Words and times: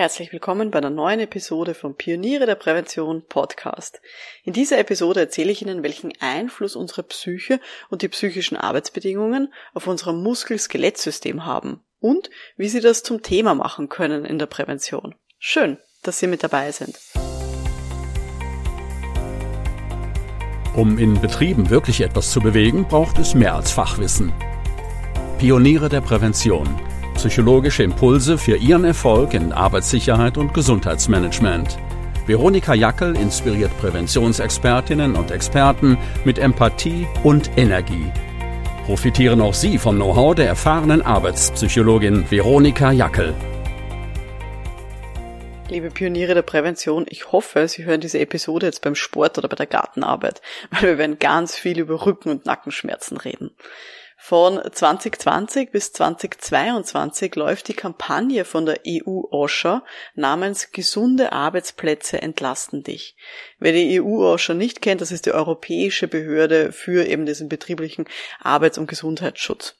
Herzlich 0.00 0.32
willkommen 0.32 0.70
bei 0.70 0.78
einer 0.78 0.88
neuen 0.88 1.20
Episode 1.20 1.74
vom 1.74 1.94
Pioniere 1.94 2.46
der 2.46 2.54
Prävention 2.54 3.22
Podcast. 3.28 4.00
In 4.44 4.54
dieser 4.54 4.78
Episode 4.78 5.20
erzähle 5.20 5.52
ich 5.52 5.60
Ihnen, 5.60 5.82
welchen 5.82 6.14
Einfluss 6.20 6.74
unsere 6.74 7.02
Psyche 7.02 7.60
und 7.90 8.00
die 8.00 8.08
psychischen 8.08 8.56
Arbeitsbedingungen 8.56 9.52
auf 9.74 9.86
unser 9.86 10.14
Muskel-Skelettsystem 10.14 11.44
haben 11.44 11.82
und 11.98 12.30
wie 12.56 12.70
Sie 12.70 12.80
das 12.80 13.02
zum 13.02 13.20
Thema 13.20 13.54
machen 13.54 13.90
können 13.90 14.24
in 14.24 14.38
der 14.38 14.46
Prävention. 14.46 15.16
Schön, 15.38 15.76
dass 16.02 16.18
Sie 16.18 16.28
mit 16.28 16.42
dabei 16.42 16.72
sind. 16.72 16.98
Um 20.74 20.96
in 20.96 21.20
Betrieben 21.20 21.68
wirklich 21.68 22.00
etwas 22.00 22.30
zu 22.30 22.40
bewegen, 22.40 22.88
braucht 22.88 23.18
es 23.18 23.34
mehr 23.34 23.54
als 23.54 23.70
Fachwissen. 23.70 24.32
Pioniere 25.38 25.90
der 25.90 26.00
Prävention– 26.00 26.80
Psychologische 27.20 27.82
Impulse 27.82 28.38
für 28.38 28.56
Ihren 28.56 28.82
Erfolg 28.84 29.34
in 29.34 29.52
Arbeitssicherheit 29.52 30.38
und 30.38 30.54
Gesundheitsmanagement. 30.54 31.76
Veronika 32.26 32.72
Jackel 32.72 33.14
inspiriert 33.14 33.70
Präventionsexpertinnen 33.78 35.14
und 35.14 35.30
Experten 35.30 35.98
mit 36.24 36.38
Empathie 36.38 37.06
und 37.22 37.50
Energie. 37.58 38.10
Profitieren 38.86 39.42
auch 39.42 39.52
Sie 39.52 39.76
vom 39.76 39.96
Know-how 39.96 40.34
der 40.34 40.46
erfahrenen 40.46 41.02
Arbeitspsychologin 41.02 42.24
Veronika 42.30 42.90
Jackel. 42.90 43.34
Liebe 45.68 45.90
Pioniere 45.90 46.32
der 46.32 46.40
Prävention, 46.40 47.04
ich 47.06 47.32
hoffe, 47.32 47.68
Sie 47.68 47.84
hören 47.84 48.00
diese 48.00 48.18
Episode 48.18 48.64
jetzt 48.64 48.80
beim 48.80 48.94
Sport 48.94 49.36
oder 49.36 49.48
bei 49.48 49.56
der 49.56 49.66
Gartenarbeit, 49.66 50.40
weil 50.70 50.82
wir 50.82 50.96
werden 50.96 51.18
ganz 51.18 51.54
viel 51.54 51.80
über 51.80 52.06
Rücken- 52.06 52.30
und 52.30 52.46
Nackenschmerzen 52.46 53.18
reden. 53.18 53.50
Von 54.22 54.60
2020 54.70 55.70
bis 55.72 55.94
2022 55.94 57.34
läuft 57.36 57.68
die 57.68 57.74
Kampagne 57.74 58.44
von 58.44 58.66
der 58.66 58.80
EU 58.86 59.22
OSHA 59.30 59.82
namens 60.14 60.72
Gesunde 60.72 61.32
Arbeitsplätze 61.32 62.20
entlasten 62.20 62.82
dich. 62.82 63.16
Wer 63.58 63.72
die 63.72 64.00
EU 64.00 64.22
OSHA 64.22 64.52
nicht 64.52 64.82
kennt, 64.82 65.00
das 65.00 65.10
ist 65.10 65.24
die 65.24 65.32
europäische 65.32 66.06
Behörde 66.06 66.70
für 66.70 67.06
eben 67.06 67.24
diesen 67.24 67.48
betrieblichen 67.48 68.04
Arbeits- 68.40 68.76
und 68.76 68.88
Gesundheitsschutz. 68.88 69.74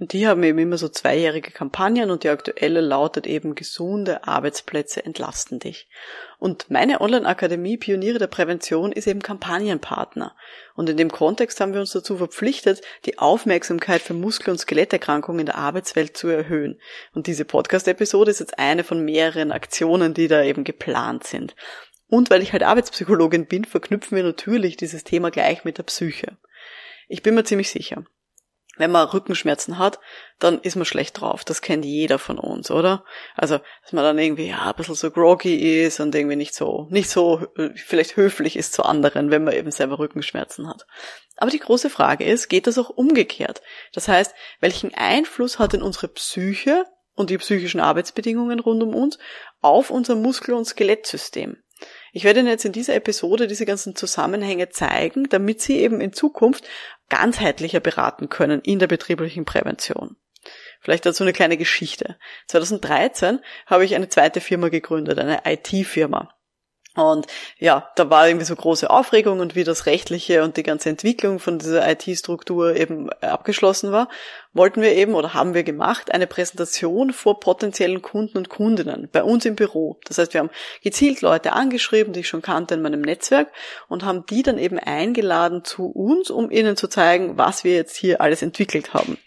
Und 0.00 0.14
die 0.14 0.26
haben 0.26 0.42
eben 0.42 0.58
immer 0.58 0.78
so 0.78 0.88
zweijährige 0.88 1.50
Kampagnen 1.50 2.10
und 2.10 2.24
die 2.24 2.30
aktuelle 2.30 2.80
lautet 2.80 3.26
eben 3.26 3.54
gesunde 3.54 4.26
Arbeitsplätze 4.26 5.04
entlasten 5.04 5.58
dich. 5.58 5.90
Und 6.38 6.70
meine 6.70 7.02
Online-Akademie 7.02 7.76
Pioniere 7.76 8.18
der 8.18 8.26
Prävention 8.26 8.92
ist 8.92 9.06
eben 9.06 9.20
Kampagnenpartner. 9.20 10.34
Und 10.74 10.88
in 10.88 10.96
dem 10.96 11.12
Kontext 11.12 11.60
haben 11.60 11.74
wir 11.74 11.80
uns 11.80 11.92
dazu 11.92 12.16
verpflichtet, 12.16 12.80
die 13.04 13.18
Aufmerksamkeit 13.18 14.00
für 14.00 14.14
Muskel- 14.14 14.52
und 14.52 14.58
Skeletterkrankungen 14.58 15.40
in 15.40 15.46
der 15.46 15.58
Arbeitswelt 15.58 16.16
zu 16.16 16.28
erhöhen. 16.28 16.80
Und 17.12 17.26
diese 17.26 17.44
Podcast-Episode 17.44 18.30
ist 18.30 18.40
jetzt 18.40 18.58
eine 18.58 18.84
von 18.84 19.04
mehreren 19.04 19.52
Aktionen, 19.52 20.14
die 20.14 20.28
da 20.28 20.42
eben 20.42 20.64
geplant 20.64 21.24
sind. 21.24 21.54
Und 22.06 22.30
weil 22.30 22.40
ich 22.40 22.52
halt 22.52 22.62
Arbeitspsychologin 22.62 23.44
bin, 23.44 23.66
verknüpfen 23.66 24.16
wir 24.16 24.24
natürlich 24.24 24.78
dieses 24.78 25.04
Thema 25.04 25.30
gleich 25.30 25.64
mit 25.64 25.76
der 25.76 25.82
Psyche. 25.82 26.38
Ich 27.06 27.22
bin 27.22 27.34
mir 27.34 27.44
ziemlich 27.44 27.70
sicher, 27.70 28.06
wenn 28.76 28.90
man 28.90 29.08
Rückenschmerzen 29.08 29.78
hat, 29.78 30.00
dann 30.38 30.60
ist 30.60 30.76
man 30.76 30.84
schlecht 30.84 31.20
drauf. 31.20 31.44
Das 31.44 31.60
kennt 31.60 31.84
jeder 31.84 32.18
von 32.18 32.38
uns, 32.38 32.70
oder? 32.70 33.04
Also, 33.34 33.58
dass 33.82 33.92
man 33.92 34.04
dann 34.04 34.18
irgendwie 34.18 34.48
ja, 34.48 34.70
ein 34.70 34.74
bisschen 34.74 34.94
so 34.94 35.10
groggy 35.10 35.82
ist 35.84 36.00
und 36.00 36.14
irgendwie 36.14 36.36
nicht 36.36 36.54
so, 36.54 36.86
nicht 36.90 37.10
so 37.10 37.46
äh, 37.56 37.70
vielleicht 37.74 38.16
höflich 38.16 38.56
ist 38.56 38.72
zu 38.72 38.84
anderen, 38.84 39.30
wenn 39.30 39.44
man 39.44 39.54
eben 39.54 39.70
selber 39.70 39.98
Rückenschmerzen 39.98 40.68
hat. 40.68 40.86
Aber 41.36 41.50
die 41.50 41.58
große 41.58 41.90
Frage 41.90 42.24
ist, 42.24 42.48
geht 42.48 42.66
das 42.66 42.78
auch 42.78 42.90
umgekehrt? 42.90 43.60
Das 43.92 44.08
heißt, 44.08 44.34
welchen 44.60 44.94
Einfluss 44.94 45.58
hat 45.58 45.72
denn 45.72 45.82
unsere 45.82 46.08
Psyche 46.08 46.84
und 47.14 47.30
die 47.30 47.38
psychischen 47.38 47.80
Arbeitsbedingungen 47.80 48.60
rund 48.60 48.82
um 48.82 48.94
uns 48.94 49.18
auf 49.60 49.90
unser 49.90 50.14
Muskel- 50.14 50.54
und 50.54 50.64
Skelettsystem? 50.64 51.56
Ich 52.12 52.24
werde 52.24 52.40
Ihnen 52.40 52.48
jetzt 52.48 52.64
in 52.64 52.72
dieser 52.72 52.94
Episode 52.94 53.46
diese 53.46 53.66
ganzen 53.66 53.94
Zusammenhänge 53.94 54.70
zeigen, 54.70 55.28
damit 55.28 55.60
Sie 55.60 55.78
eben 55.78 56.00
in 56.00 56.12
Zukunft 56.12 56.64
ganzheitlicher 57.08 57.80
beraten 57.80 58.28
können 58.28 58.60
in 58.60 58.78
der 58.78 58.86
betrieblichen 58.86 59.44
Prävention. 59.44 60.16
Vielleicht 60.80 61.04
dazu 61.04 61.22
eine 61.22 61.32
kleine 61.32 61.56
Geschichte. 61.56 62.16
2013 62.46 63.40
habe 63.66 63.84
ich 63.84 63.94
eine 63.94 64.08
zweite 64.08 64.40
Firma 64.40 64.68
gegründet, 64.68 65.18
eine 65.18 65.42
IT-Firma. 65.44 66.34
Und 67.00 67.26
ja, 67.58 67.88
da 67.96 68.10
war 68.10 68.28
irgendwie 68.28 68.46
so 68.46 68.54
große 68.54 68.90
Aufregung 68.90 69.40
und 69.40 69.54
wie 69.54 69.64
das 69.64 69.86
Rechtliche 69.86 70.42
und 70.42 70.56
die 70.56 70.62
ganze 70.62 70.88
Entwicklung 70.88 71.38
von 71.38 71.58
dieser 71.58 71.88
IT-Struktur 71.90 72.76
eben 72.76 73.10
abgeschlossen 73.20 73.92
war, 73.92 74.08
wollten 74.52 74.82
wir 74.82 74.92
eben 74.94 75.14
oder 75.14 75.34
haben 75.34 75.54
wir 75.54 75.62
gemacht 75.62 76.12
eine 76.12 76.26
Präsentation 76.26 77.12
vor 77.12 77.40
potenziellen 77.40 78.02
Kunden 78.02 78.38
und 78.38 78.48
Kundinnen 78.48 79.08
bei 79.10 79.22
uns 79.22 79.44
im 79.44 79.54
Büro. 79.54 79.98
Das 80.06 80.18
heißt, 80.18 80.34
wir 80.34 80.40
haben 80.40 80.50
gezielt 80.82 81.20
Leute 81.20 81.52
angeschrieben, 81.52 82.12
die 82.12 82.20
ich 82.20 82.28
schon 82.28 82.42
kannte 82.42 82.74
in 82.74 82.82
meinem 82.82 83.00
Netzwerk 83.00 83.52
und 83.88 84.04
haben 84.04 84.26
die 84.26 84.42
dann 84.42 84.58
eben 84.58 84.78
eingeladen 84.78 85.64
zu 85.64 85.86
uns, 85.86 86.30
um 86.30 86.50
ihnen 86.50 86.76
zu 86.76 86.88
zeigen, 86.88 87.38
was 87.38 87.64
wir 87.64 87.74
jetzt 87.74 87.96
hier 87.96 88.20
alles 88.20 88.42
entwickelt 88.42 88.92
haben. 88.92 89.18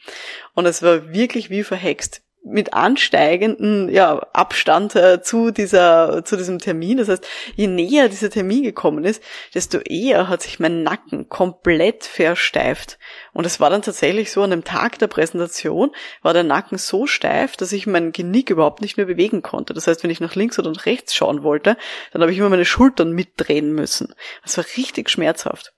Und 0.54 0.66
es 0.66 0.84
war 0.84 1.14
wirklich 1.14 1.50
wie 1.50 1.64
verhext 1.64 2.22
mit 2.46 2.74
ansteigenden 2.74 3.90
ja, 3.90 4.20
Abstand 4.34 4.96
äh, 4.96 5.22
zu 5.22 5.52
dieser 5.52 6.26
zu 6.26 6.36
diesem 6.36 6.60
Termin. 6.60 6.98
Das 6.98 7.08
heißt, 7.08 7.26
je 7.56 7.68
näher 7.68 8.10
dieser 8.10 8.30
Termin 8.30 8.64
gekommen 8.64 9.06
ist, 9.06 9.24
desto 9.54 9.80
eher 9.80 10.28
hat 10.28 10.42
sich 10.42 10.60
mein 10.60 10.84
Nacken 10.84 11.30
komplett 11.30 12.04
versteift. 12.04 13.00
Und 13.32 13.46
es 13.46 13.60
war 13.60 13.70
dann 13.70 13.82
tatsächlich 13.82 14.32
so, 14.32 14.44
an 14.44 14.50
dem 14.50 14.66
Tag 14.66 15.00
der 15.00 15.08
Präsentation 15.08 15.92
war 16.22 16.34
der 16.34 16.44
Nacken 16.44 16.78
so 16.78 17.08
steif, 17.08 17.56
dass 17.56 17.72
ich 17.72 17.88
mein 17.88 18.12
Genick 18.12 18.50
überhaupt 18.50 18.82
nicht 18.82 18.98
mehr 18.98 19.06
bewegen 19.06 19.42
konnte. 19.42 19.74
Das 19.74 19.88
heißt, 19.88 20.04
wenn 20.04 20.12
ich 20.12 20.20
nach 20.20 20.36
links 20.36 20.60
oder 20.60 20.72
nach 20.72 20.86
rechts 20.86 21.16
schauen 21.16 21.44
wollte, 21.44 21.78
dann 22.12 22.22
habe 22.22 22.32
ich 22.32 22.38
immer 22.38 22.50
meine 22.50 22.66
Schultern 22.66 23.14
mitdrehen 23.14 23.74
müssen. 23.74 24.14
Das 24.44 24.58
war 24.58 24.66
richtig 24.76 25.10
schmerzhaft. 25.10 25.74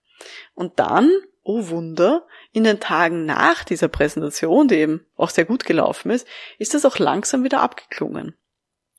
Und 0.56 0.80
dann 0.80 1.12
oh 1.46 1.70
Wunder, 1.70 2.28
in 2.52 2.64
den 2.66 2.80
Tagen 2.80 3.26
nach 3.26 3.64
dieser 3.64 3.88
Präsentation, 3.88 4.68
die 4.68 4.76
eben 4.76 5.06
auch 5.16 5.30
sehr 5.30 5.46
gut 5.46 5.64
gelaufen 5.64 6.10
ist, 6.10 6.28
ist 6.58 6.74
das 6.74 6.86
auch 6.86 7.00
langsam 7.00 7.44
wieder 7.44 7.62
abgeklungen. 7.62 8.36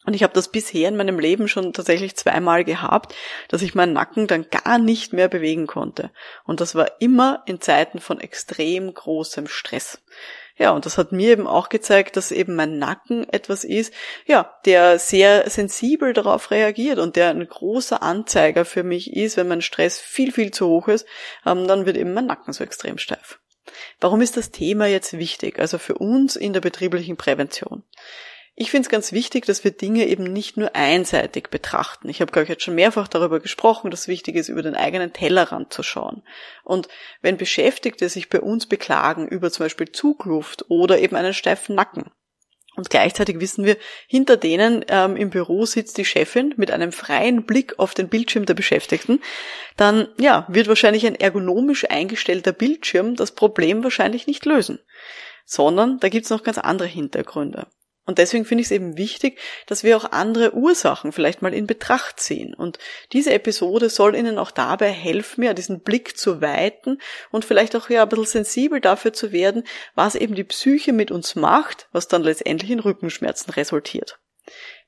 Und 0.06 0.14
ich 0.14 0.22
habe 0.22 0.32
das 0.32 0.52
bisher 0.52 0.88
in 0.88 0.96
meinem 0.96 1.18
Leben 1.18 1.48
schon 1.48 1.72
tatsächlich 1.72 2.14
zweimal 2.14 2.62
gehabt, 2.64 3.14
dass 3.48 3.62
ich 3.62 3.74
meinen 3.74 3.92
Nacken 3.92 4.28
dann 4.28 4.48
gar 4.48 4.78
nicht 4.78 5.12
mehr 5.12 5.26
bewegen 5.26 5.66
konnte. 5.66 6.12
Und 6.44 6.60
das 6.60 6.76
war 6.76 7.00
immer 7.00 7.42
in 7.46 7.60
Zeiten 7.60 7.98
von 7.98 8.20
extrem 8.20 8.94
großem 8.94 9.48
Stress. 9.48 10.00
Ja, 10.58 10.70
und 10.70 10.86
das 10.86 10.96
hat 10.96 11.12
mir 11.12 11.30
eben 11.30 11.46
auch 11.46 11.68
gezeigt, 11.68 12.16
dass 12.16 12.32
eben 12.32 12.54
mein 12.54 12.78
Nacken 12.78 13.28
etwas 13.30 13.62
ist, 13.62 13.92
ja, 14.24 14.54
der 14.64 14.98
sehr 14.98 15.48
sensibel 15.50 16.14
darauf 16.14 16.50
reagiert 16.50 16.98
und 16.98 17.16
der 17.16 17.28
ein 17.28 17.46
großer 17.46 18.02
Anzeiger 18.02 18.64
für 18.64 18.82
mich 18.82 19.14
ist, 19.14 19.36
wenn 19.36 19.48
mein 19.48 19.60
Stress 19.60 19.98
viel, 19.98 20.32
viel 20.32 20.52
zu 20.52 20.66
hoch 20.66 20.88
ist, 20.88 21.06
ähm, 21.44 21.68
dann 21.68 21.84
wird 21.84 21.98
eben 21.98 22.14
mein 22.14 22.26
Nacken 22.26 22.54
so 22.54 22.64
extrem 22.64 22.96
steif. 22.96 23.38
Warum 24.00 24.22
ist 24.22 24.36
das 24.36 24.50
Thema 24.50 24.86
jetzt 24.86 25.18
wichtig? 25.18 25.58
Also 25.58 25.76
für 25.78 25.96
uns 25.96 26.36
in 26.36 26.52
der 26.52 26.60
betrieblichen 26.60 27.16
Prävention. 27.16 27.82
Ich 28.58 28.70
finde 28.70 28.86
es 28.86 28.90
ganz 28.90 29.12
wichtig, 29.12 29.44
dass 29.44 29.64
wir 29.64 29.70
Dinge 29.70 30.06
eben 30.06 30.24
nicht 30.24 30.56
nur 30.56 30.74
einseitig 30.74 31.50
betrachten. 31.50 32.08
Ich 32.08 32.22
habe, 32.22 32.32
glaube 32.32 32.44
ich, 32.44 32.48
jetzt 32.48 32.62
schon 32.62 32.74
mehrfach 32.74 33.06
darüber 33.06 33.38
gesprochen, 33.38 33.90
dass 33.90 34.00
es 34.00 34.08
wichtig 34.08 34.34
ist, 34.34 34.48
über 34.48 34.62
den 34.62 34.74
eigenen 34.74 35.12
Tellerrand 35.12 35.74
zu 35.74 35.82
schauen. 35.82 36.22
Und 36.64 36.88
wenn 37.20 37.36
Beschäftigte 37.36 38.08
sich 38.08 38.30
bei 38.30 38.40
uns 38.40 38.64
beklagen 38.64 39.28
über 39.28 39.50
zum 39.50 39.66
Beispiel 39.66 39.92
Zugluft 39.92 40.64
oder 40.68 40.98
eben 40.98 41.16
einen 41.16 41.34
steifen 41.34 41.74
Nacken, 41.74 42.10
und 42.76 42.88
gleichzeitig 42.88 43.40
wissen 43.40 43.64
wir, 43.66 43.76
hinter 44.06 44.38
denen 44.38 44.84
ähm, 44.88 45.16
im 45.16 45.30
Büro 45.30 45.66
sitzt 45.66 45.98
die 45.98 46.04
Chefin 46.04 46.54
mit 46.56 46.70
einem 46.70 46.92
freien 46.92 47.44
Blick 47.44 47.78
auf 47.78 47.92
den 47.92 48.08
Bildschirm 48.08 48.46
der 48.46 48.54
Beschäftigten, 48.54 49.20
dann 49.76 50.08
ja, 50.18 50.46
wird 50.48 50.68
wahrscheinlich 50.68 51.06
ein 51.06 51.14
ergonomisch 51.14 51.88
eingestellter 51.90 52.52
Bildschirm 52.52 53.16
das 53.16 53.32
Problem 53.32 53.82
wahrscheinlich 53.82 54.26
nicht 54.26 54.44
lösen. 54.46 54.78
Sondern 55.44 56.00
da 56.00 56.08
gibt's 56.08 56.30
noch 56.30 56.42
ganz 56.42 56.58
andere 56.58 56.88
Hintergründe. 56.88 57.66
Und 58.06 58.18
deswegen 58.18 58.44
finde 58.44 58.62
ich 58.62 58.68
es 58.68 58.72
eben 58.72 58.96
wichtig, 58.96 59.38
dass 59.66 59.82
wir 59.82 59.96
auch 59.96 60.12
andere 60.12 60.54
Ursachen 60.54 61.12
vielleicht 61.12 61.42
mal 61.42 61.52
in 61.52 61.66
Betracht 61.66 62.20
ziehen. 62.20 62.54
Und 62.54 62.78
diese 63.12 63.32
Episode 63.32 63.90
soll 63.90 64.14
Ihnen 64.14 64.38
auch 64.38 64.52
dabei 64.52 64.90
helfen, 64.90 65.42
ja, 65.42 65.52
diesen 65.52 65.80
Blick 65.80 66.16
zu 66.16 66.40
weiten 66.40 66.98
und 67.32 67.44
vielleicht 67.44 67.74
auch 67.74 67.90
ja 67.90 68.04
ein 68.04 68.08
bisschen 68.08 68.44
sensibel 68.44 68.80
dafür 68.80 69.12
zu 69.12 69.32
werden, 69.32 69.64
was 69.94 70.14
eben 70.14 70.34
die 70.34 70.44
Psyche 70.44 70.92
mit 70.92 71.10
uns 71.10 71.34
macht, 71.34 71.88
was 71.92 72.06
dann 72.08 72.22
letztendlich 72.22 72.70
in 72.70 72.80
Rückenschmerzen 72.80 73.52
resultiert. 73.52 74.18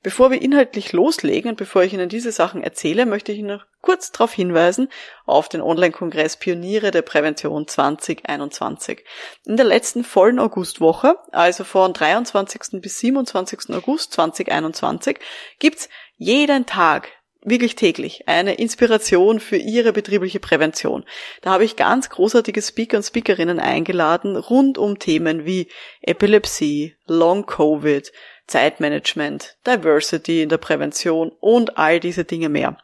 Bevor 0.02 0.30
wir 0.30 0.40
inhaltlich 0.40 0.92
loslegen 0.92 1.50
und 1.50 1.56
bevor 1.56 1.82
ich 1.82 1.92
Ihnen 1.92 2.08
diese 2.08 2.30
Sachen 2.30 2.62
erzähle, 2.62 3.04
möchte 3.04 3.32
ich 3.32 3.38
Ihnen 3.38 3.56
noch 3.56 3.66
kurz 3.80 4.12
darauf 4.12 4.32
hinweisen 4.32 4.88
auf 5.26 5.48
den 5.48 5.60
Online-Kongress 5.60 6.36
Pioniere 6.36 6.92
der 6.92 7.02
Prävention 7.02 7.66
2021. 7.66 9.04
In 9.44 9.56
der 9.56 9.66
letzten 9.66 10.04
vollen 10.04 10.38
Augustwoche, 10.38 11.16
also 11.32 11.64
von 11.64 11.94
23. 11.94 12.80
bis 12.80 13.00
27. 13.00 13.74
August 13.74 14.12
2021, 14.12 15.18
gibt's 15.58 15.88
jeden 16.16 16.66
Tag 16.66 17.10
wirklich 17.42 17.76
täglich 17.76 18.26
eine 18.26 18.54
Inspiration 18.54 19.40
für 19.40 19.56
Ihre 19.56 19.92
betriebliche 19.92 20.40
Prävention. 20.40 21.04
Da 21.42 21.50
habe 21.50 21.64
ich 21.64 21.76
ganz 21.76 22.10
großartige 22.10 22.62
Speaker 22.62 22.98
und 22.98 23.02
Speakerinnen 23.04 23.60
eingeladen 23.60 24.36
rund 24.36 24.78
um 24.78 24.98
Themen 24.98 25.44
wie 25.44 25.68
Epilepsie, 26.02 26.96
Long 27.06 27.46
Covid, 27.46 28.12
Zeitmanagement, 28.46 29.56
Diversity 29.66 30.42
in 30.42 30.48
der 30.48 30.58
Prävention 30.58 31.30
und 31.40 31.78
all 31.78 32.00
diese 32.00 32.24
Dinge 32.24 32.48
mehr. 32.48 32.78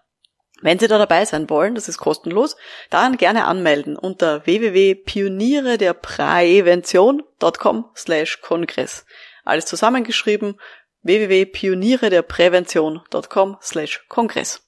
Wenn 0.61 0.79
Sie 0.79 0.87
da 0.89 0.99
dabei 0.99 1.25
sein 1.25 1.50
wollen, 1.50 1.75
das 1.75 1.89
ist 1.89 1.99
kostenlos, 1.99 2.57
dann 2.89 3.17
gerne 3.17 3.45
anmelden 3.45 3.97
unter 3.97 4.47
www.pioniere 4.47 5.77
der 5.77 5.93
Prävention.com 5.93 7.91
slash 7.95 8.41
Kongress. 8.41 9.05
Alles 9.45 9.67
zusammengeschrieben 9.67 10.59
www.pioniere 11.05 12.11
der 12.11 12.23
Prävention.com 12.23 13.56
slash 13.61 14.05
Kongress. 14.09 14.63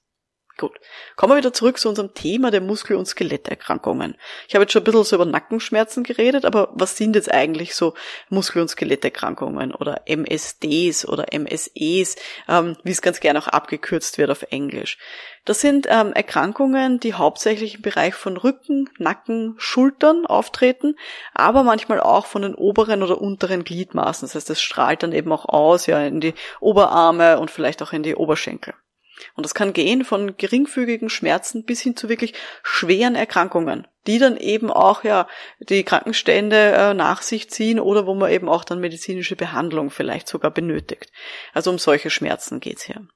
Gut. 0.57 0.79
Kommen 1.15 1.33
wir 1.33 1.37
wieder 1.37 1.53
zurück 1.53 1.77
zu 1.77 1.87
unserem 1.87 2.15
Thema 2.15 2.49
der 2.49 2.61
Muskel- 2.61 2.97
und 2.97 3.05
Skeletterkrankungen. 3.05 4.17
Ich 4.47 4.55
habe 4.55 4.63
jetzt 4.63 4.73
schon 4.73 4.81
ein 4.81 4.85
bisschen 4.85 5.03
so 5.03 5.15
über 5.15 5.25
Nackenschmerzen 5.25 6.03
geredet, 6.03 6.45
aber 6.45 6.69
was 6.73 6.97
sind 6.97 7.15
jetzt 7.15 7.31
eigentlich 7.31 7.75
so 7.75 7.93
Muskel- 8.29 8.63
und 8.63 8.67
Skeletterkrankungen 8.67 9.71
oder 9.71 10.01
MSDs 10.07 11.07
oder 11.07 11.31
MSEs, 11.31 12.15
ähm, 12.49 12.75
wie 12.83 12.89
es 12.89 13.03
ganz 13.03 13.19
gerne 13.19 13.37
auch 13.37 13.47
abgekürzt 13.47 14.17
wird 14.17 14.31
auf 14.31 14.47
Englisch? 14.49 14.97
Das 15.45 15.61
sind 15.61 15.85
ähm, 15.91 16.11
Erkrankungen, 16.13 16.99
die 16.99 17.13
hauptsächlich 17.13 17.75
im 17.75 17.81
Bereich 17.83 18.15
von 18.15 18.35
Rücken, 18.35 18.89
Nacken, 18.97 19.53
Schultern 19.59 20.25
auftreten, 20.25 20.95
aber 21.35 21.61
manchmal 21.61 21.99
auch 21.99 22.25
von 22.25 22.41
den 22.41 22.55
oberen 22.55 23.03
oder 23.03 23.21
unteren 23.21 23.63
Gliedmaßen. 23.63 24.27
Das 24.27 24.33
heißt, 24.33 24.49
es 24.49 24.59
strahlt 24.59 25.03
dann 25.03 25.13
eben 25.13 25.31
auch 25.31 25.45
aus, 25.45 25.85
ja, 25.85 26.01
in 26.01 26.19
die 26.19 26.33
Oberarme 26.59 27.39
und 27.39 27.51
vielleicht 27.51 27.83
auch 27.83 27.93
in 27.93 28.01
die 28.01 28.15
Oberschenkel. 28.15 28.73
Und 29.35 29.45
das 29.45 29.53
kann 29.53 29.73
gehen 29.73 30.05
von 30.05 30.37
geringfügigen 30.37 31.09
Schmerzen 31.09 31.65
bis 31.65 31.81
hin 31.81 31.95
zu 31.95 32.09
wirklich 32.09 32.33
schweren 32.63 33.15
Erkrankungen, 33.15 33.87
die 34.05 34.19
dann 34.19 34.37
eben 34.37 34.71
auch 34.71 35.03
ja 35.03 35.27
die 35.59 35.83
Krankenstände 35.83 36.71
äh, 36.73 36.93
nach 36.93 37.21
sich 37.21 37.49
ziehen 37.49 37.79
oder 37.79 38.05
wo 38.05 38.15
man 38.15 38.31
eben 38.31 38.49
auch 38.49 38.63
dann 38.63 38.79
medizinische 38.79 39.35
Behandlung 39.35 39.89
vielleicht 39.89 40.27
sogar 40.27 40.51
benötigt. 40.51 41.11
Also 41.53 41.71
um 41.71 41.79
solche 41.79 42.09
Schmerzen 42.09 42.59
geht's 42.59 42.83
hier. 42.83 43.07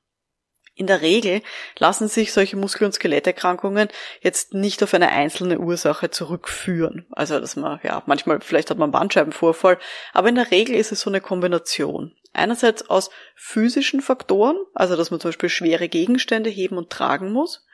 In 0.74 0.88
der 0.88 1.02
Regel 1.02 1.42
lassen 1.78 2.08
sich 2.08 2.32
solche 2.32 2.56
Muskel- 2.56 2.86
und 2.86 2.94
Skeletterkrankungen 2.94 3.90
jetzt 4.22 4.54
nicht 4.54 4.82
auf 4.82 4.94
eine 4.94 5.10
einzelne 5.10 5.60
Ursache 5.60 6.10
zurückführen. 6.10 7.08
Also, 7.12 7.40
dass 7.40 7.56
man, 7.56 7.80
ja, 7.84 8.02
manchmal, 8.06 8.40
vielleicht 8.42 8.70
hat 8.72 8.78
man 8.78 8.92
Bandscheibenvorfall, 8.92 9.78
aber 10.14 10.30
in 10.30 10.36
der 10.36 10.50
Regel 10.50 10.76
ist 10.76 10.92
es 10.92 11.02
so 11.02 11.10
eine 11.10 11.22
Kombination. 11.22 12.16
Einerseits 12.34 12.90
aus 12.90 13.10
physischen 13.36 14.02
Faktoren, 14.02 14.58
also 14.74 14.96
dass 14.96 15.12
man 15.12 15.20
zum 15.20 15.30
Beispiel 15.30 15.50
schwere 15.50 15.90
Gegenstände 15.90 16.50
heben 16.50 16.78
und 16.78 16.90
tragen 16.90 17.32
muss. 17.32 17.66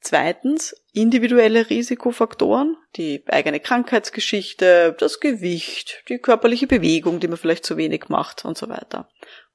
Zweitens 0.00 0.80
individuelle 0.92 1.68
Risikofaktoren, 1.68 2.76
die 2.94 3.24
eigene 3.26 3.58
Krankheitsgeschichte, 3.58 4.94
das 4.98 5.18
Gewicht, 5.18 6.04
die 6.08 6.18
körperliche 6.18 6.68
Bewegung, 6.68 7.18
die 7.18 7.26
man 7.26 7.36
vielleicht 7.36 7.64
zu 7.64 7.76
wenig 7.76 8.08
macht 8.08 8.44
und 8.44 8.56
so 8.56 8.68
weiter. 8.68 9.08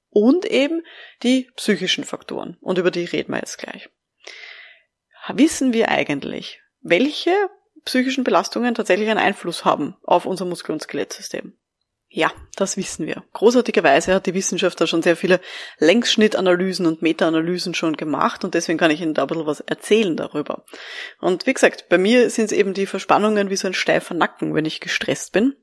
Und 0.09 0.45
eben 0.45 0.83
die 1.23 1.49
psychischen 1.55 2.03
Faktoren. 2.03 2.57
Und 2.59 2.77
über 2.77 2.91
die 2.91 3.05
reden 3.05 3.31
wir 3.31 3.39
jetzt 3.39 3.57
gleich. 3.57 3.89
Wissen 5.29 5.71
wir 5.71 5.89
eigentlich, 5.89 6.61
welche 6.81 7.33
psychischen 7.85 8.25
Belastungen 8.25 8.75
tatsächlich 8.75 9.09
einen 9.09 9.19
Einfluss 9.19 9.63
haben 9.63 9.95
auf 10.03 10.25
unser 10.25 10.45
Muskel- 10.45 10.73
und 10.73 10.81
Skelettsystem? 10.81 11.57
Ja, 12.15 12.31
das 12.55 12.77
wissen 12.77 13.07
wir. 13.07 13.23
Großartigerweise 13.33 14.13
hat 14.13 14.27
die 14.27 14.35
Wissenschaft 14.35 14.79
da 14.79 14.85
schon 14.85 15.01
sehr 15.01 15.15
viele 15.15 15.41
Längsschnittanalysen 15.79 16.85
und 16.85 17.01
Meta-Analysen 17.01 17.73
schon 17.73 17.97
gemacht 17.97 18.43
und 18.43 18.53
deswegen 18.53 18.77
kann 18.77 18.91
ich 18.91 19.01
Ihnen 19.01 19.15
da 19.15 19.23
ein 19.23 19.29
bisschen 19.29 19.47
was 19.47 19.61
erzählen 19.61 20.15
darüber. 20.15 20.63
Und 21.19 21.47
wie 21.47 21.53
gesagt, 21.55 21.89
bei 21.89 21.97
mir 21.97 22.29
sind 22.29 22.45
es 22.45 22.51
eben 22.51 22.75
die 22.75 22.85
Verspannungen 22.85 23.49
wie 23.49 23.55
so 23.55 23.65
ein 23.65 23.73
steifer 23.73 24.13
Nacken, 24.13 24.53
wenn 24.53 24.65
ich 24.65 24.79
gestresst 24.79 25.31
bin. 25.31 25.55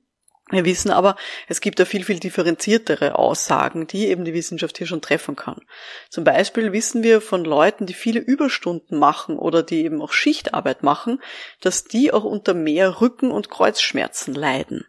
Wir 0.51 0.65
wissen 0.65 0.91
aber, 0.91 1.15
es 1.47 1.61
gibt 1.61 1.79
da 1.79 1.85
viel, 1.85 2.05
viel 2.05 2.19
differenziertere 2.19 3.17
Aussagen, 3.17 3.87
die 3.87 4.09
eben 4.09 4.25
die 4.25 4.35
Wissenschaft 4.35 4.77
hier 4.77 4.89
schon 4.89 5.03
treffen 5.03 5.37
kann. 5.37 5.61
Zum 6.09 6.25
Beispiel 6.25 6.73
wissen 6.73 7.05
wir 7.05 7.21
von 7.21 7.45
Leuten, 7.45 7.87
die 7.87 7.95
viele 7.95 8.19
Überstunden 8.19 8.99
machen 8.99 9.39
oder 9.39 9.63
die 9.63 9.85
eben 9.85 10.03
auch 10.03 10.13
Schichtarbeit 10.13 10.83
machen, 10.83 11.23
dass 11.61 11.85
die 11.85 12.13
auch 12.13 12.25
unter 12.25 12.55
mehr 12.55 13.01
Rücken- 13.01 13.31
und 13.31 13.51
Kreuzschmerzen 13.51 14.35
leiden. 14.35 14.85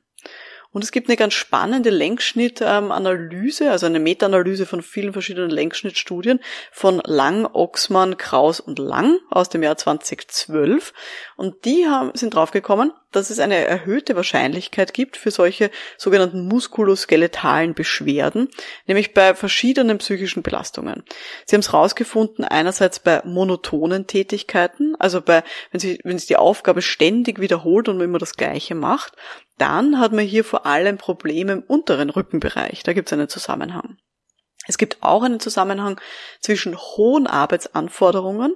Und 0.72 0.84
es 0.84 0.92
gibt 0.92 1.10
eine 1.10 1.18
ganz 1.18 1.34
spannende 1.34 1.90
Längsschnittanalyse, 1.90 3.70
also 3.70 3.86
eine 3.86 4.00
Meta-Analyse 4.00 4.66
von 4.66 4.82
vielen 4.82 5.12
verschiedenen 5.12 5.50
Längsschnittstudien 5.50 6.40
von 6.72 7.02
Lang, 7.04 7.46
Oxmann, 7.52 8.18
Kraus 8.18 8.62
und 8.62 8.80
Lang 8.80 9.20
aus 9.30 9.50
dem 9.50 9.64
Jahr 9.64 9.76
2012. 9.76 10.94
Und 11.36 11.66
die 11.66 11.88
haben, 11.88 12.12
sind 12.14 12.34
draufgekommen, 12.34 12.94
dass 13.12 13.30
es 13.30 13.40
eine 13.40 13.56
erhöhte 13.56 14.16
Wahrscheinlichkeit 14.16 14.94
gibt 14.94 15.18
für 15.18 15.32
solche 15.32 15.70
sogenannten 15.98 16.48
muskuloskeletalen 16.48 17.74
Beschwerden, 17.74 18.50
nämlich 18.88 19.14
bei 19.14 19.36
verschiedenen 19.36 19.98
psychischen 19.98 20.44
Belastungen. 20.44 21.04
Sie 21.46 21.56
haben 21.56 21.62
es 21.62 21.72
herausgefunden, 21.72 22.46
einerseits 22.46 23.00
bei 23.00 23.22
monotonen 23.26 24.08
Tätigkeiten, 24.08 24.96
also 25.00 25.22
bei, 25.22 25.44
wenn 25.72 25.80
sich, 25.80 26.00
wenn 26.04 26.18
sich 26.18 26.28
die 26.28 26.38
Aufgabe 26.38 26.82
ständig 26.82 27.40
wiederholt 27.40 27.90
und 27.90 27.98
man 27.98 28.06
immer 28.06 28.20
das 28.20 28.36
Gleiche 28.36 28.76
macht, 28.76 29.14
dann 29.58 30.00
hat 30.00 30.12
man 30.12 30.26
hier 30.26 30.44
vor 30.44 30.66
allem 30.66 30.98
Probleme 30.98 31.54
im 31.54 31.64
unteren 31.64 32.10
Rückenbereich. 32.10 32.84
Da 32.84 32.94
gibt 32.94 33.10
es 33.10 33.14
einen 33.14 33.30
Zusammenhang. 33.30 33.98
Es 34.68 34.78
gibt 34.78 34.98
auch 35.02 35.24
einen 35.24 35.40
Zusammenhang 35.40 36.00
zwischen 36.40 36.78
hohen 36.78 37.28
Arbeitsanforderungen 37.28 38.56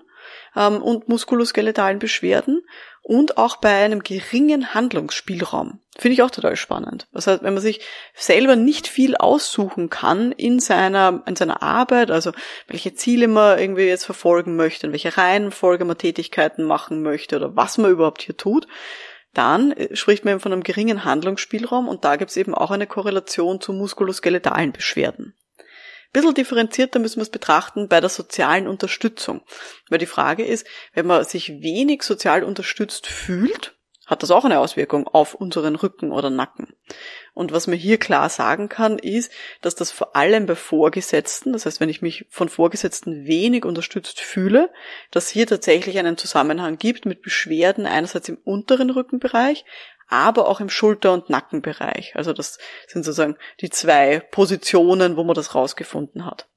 ähm, 0.56 0.81
und 0.81 1.07
muskuloskeletalen 1.07 2.00
Beschwerden 2.00 2.62
und 3.06 3.38
auch 3.38 3.57
bei 3.57 3.84
einem 3.84 4.02
geringen 4.02 4.74
Handlungsspielraum. 4.74 5.80
Finde 5.96 6.13
ich 6.13 6.24
auch 6.24 6.31
total 6.31 6.56
spannend. 6.56 7.07
Das 7.13 7.28
heißt, 7.28 7.44
wenn 7.44 7.54
man 7.54 7.62
sich 7.62 7.81
selber 8.16 8.56
nicht 8.56 8.88
viel 8.88 9.16
aussuchen 9.16 9.92
kann 9.92 10.31
in 10.31 10.60
seiner, 10.60 11.22
in 11.28 11.36
seiner 11.36 11.62
Arbeit, 11.62 12.10
also 12.10 12.31
welche 12.68 12.96
Ziele 12.96 13.28
man 13.28 13.60
irgendwie 13.60 13.84
jetzt 13.84 14.06
verfolgen 14.06 14.56
möchte, 14.56 14.88
in 14.88 14.92
welcher 14.92 15.19
Reihenfolge 15.19 15.86
man 15.86 16.00
Tätigkeiten 16.00 16.63
machen 16.63 17.04
möchte 17.04 17.36
oder 17.36 17.56
was 17.56 17.78
man 17.78 17.92
überhaupt 17.92 18.24
hier 18.24 18.38
tut, 18.38 18.68
dann 19.36 19.72
äh, 19.74 19.96
spricht 19.96 20.25
man 20.25 20.34
eben 20.34 20.42
von 20.42 20.52
einem 20.52 20.63
geringen 20.63 21.06
Handlungsspielraum 21.06 21.88
und 21.88 22.06
da 22.06 22.16
gibt 22.16 22.31
es 22.31 22.38
eben 22.38 22.56
auch 22.56 22.72
eine 22.72 22.88
Korrelation 22.88 23.62
zu 23.62 23.72
muskuloskeletalen 23.72 24.72
Beschwerden 24.72 25.36
bisschen 26.15 26.33
differenzierter 26.33 27.00
müssen 27.00 27.17
wir 27.17 27.23
es 27.23 27.29
betrachten 27.29 27.89
bei 27.89 28.00
der 28.00 28.09
sozialen 28.09 28.67
Unterstützung. 28.67 29.41
Weil 29.89 30.00
die 30.00 30.06
Frage 30.06 30.45
ist, 30.45 30.65
wenn 30.94 31.06
man 31.06 31.23
sich 31.25 31.62
wenig 31.62 32.03
sozial 32.03 32.44
unterstützt 32.44 33.06
fühlt, 33.06 33.75
hat 34.06 34.21
das 34.21 34.31
auch 34.31 34.45
eine 34.45 34.59
Auswirkung 34.59 35.07
auf 35.07 35.33
unseren 35.33 35.75
Rücken 35.75 36.12
oder 36.12 36.29
Nacken. 36.29 36.73
Und 37.33 37.51
was 37.51 37.65
man 37.67 37.77
hier 37.77 37.97
klar 37.97 38.29
sagen 38.29 38.69
kann, 38.69 39.00
ist, 39.00 39.31
dass 39.62 39.75
das 39.75 39.91
vor 39.91 40.15
allem 40.15 40.45
bei 40.45 40.56
Vorgesetzten, 40.56 41.53
das 41.53 41.65
heißt, 41.65 41.79
wenn 41.79 41.89
ich 41.89 42.03
mich 42.03 42.25
von 42.29 42.47
Vorgesetzten 42.47 43.25
wenig 43.25 43.65
unterstützt 43.65 44.21
fühle, 44.21 44.71
dass 45.09 45.30
hier 45.30 45.47
tatsächlich 45.47 45.97
einen 45.97 46.18
Zusammenhang 46.18 46.78
gibt 46.78 47.06
mit 47.06 47.23
Beschwerden 47.23 47.87
einerseits 47.87 48.30
im 48.30 48.37
unteren 48.44 48.92
Rückenbereich, 48.92 49.66
aber 50.07 50.47
auch 50.47 50.59
im 50.59 50.69
Schulter- 50.69 51.14
und 51.14 51.30
Nackenbereich. 51.30 52.16
Also 52.16 52.33
das 52.33 52.57
sind 52.88 53.04
sozusagen 53.04 53.38
die 53.62 53.69
zwei 53.69 54.19
Positionen, 54.19 55.18
wo 55.18 55.24
man 55.24 55.35
das 55.35 55.56
rausgefunden 55.56 56.26
hat. 56.26 56.47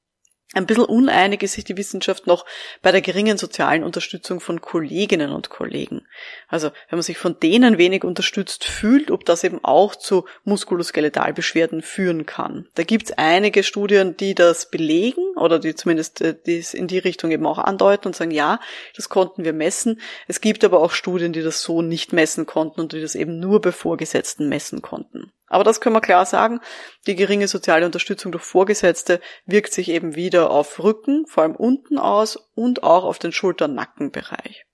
Ein 0.54 0.64
bisschen 0.64 0.86
uneinig 0.86 1.42
ist 1.42 1.52
sich 1.52 1.64
die 1.64 1.76
Wissenschaft 1.76 2.26
noch 2.26 2.46
bei 2.80 2.90
der 2.90 3.02
geringen 3.02 3.36
sozialen 3.36 3.84
Unterstützung 3.84 4.40
von 4.40 4.62
Kolleginnen 4.62 5.30
und 5.30 5.50
Kollegen. 5.50 6.06
Also 6.48 6.68
wenn 6.88 6.96
man 6.96 7.02
sich 7.02 7.18
von 7.18 7.38
denen 7.38 7.76
wenig 7.76 8.02
unterstützt 8.02 8.64
fühlt, 8.64 9.10
ob 9.10 9.26
das 9.26 9.44
eben 9.44 9.62
auch 9.62 9.94
zu 9.94 10.24
Muskuloskeletalbeschwerden 10.44 11.82
führen 11.82 12.24
kann. 12.24 12.66
Da 12.76 12.82
gibt 12.82 13.10
es 13.10 13.18
einige 13.18 13.62
Studien, 13.62 14.16
die 14.16 14.34
das 14.34 14.70
belegen 14.70 15.36
oder 15.36 15.58
die 15.58 15.74
zumindest 15.74 16.22
äh, 16.22 16.34
dies 16.46 16.72
in 16.72 16.86
die 16.86 16.98
Richtung 16.98 17.30
eben 17.30 17.44
auch 17.44 17.58
andeuten 17.58 18.08
und 18.08 18.16
sagen, 18.16 18.30
ja, 18.30 18.58
das 18.96 19.10
konnten 19.10 19.44
wir 19.44 19.52
messen. 19.52 20.00
Es 20.28 20.40
gibt 20.40 20.64
aber 20.64 20.80
auch 20.80 20.92
Studien, 20.92 21.34
die 21.34 21.42
das 21.42 21.60
so 21.60 21.82
nicht 21.82 22.14
messen 22.14 22.46
konnten 22.46 22.80
und 22.80 22.92
die 22.94 23.02
das 23.02 23.16
eben 23.16 23.38
nur 23.38 23.60
bei 23.60 23.70
Vorgesetzten 23.70 24.48
messen 24.48 24.80
konnten. 24.80 25.30
Aber 25.48 25.64
das 25.64 25.80
können 25.80 25.96
wir 25.96 26.00
klar 26.00 26.26
sagen, 26.26 26.60
die 27.06 27.16
geringe 27.16 27.48
soziale 27.48 27.86
Unterstützung 27.86 28.32
durch 28.32 28.44
Vorgesetzte 28.44 29.20
wirkt 29.46 29.72
sich 29.72 29.88
eben 29.88 30.14
wieder 30.14 30.50
auf 30.50 30.82
Rücken, 30.82 31.26
vor 31.26 31.42
allem 31.42 31.56
unten 31.56 31.98
aus 31.98 32.36
und 32.54 32.82
auch 32.82 33.04
auf 33.04 33.18
den 33.18 33.32
Schulter-Nackenbereich. 33.32 34.64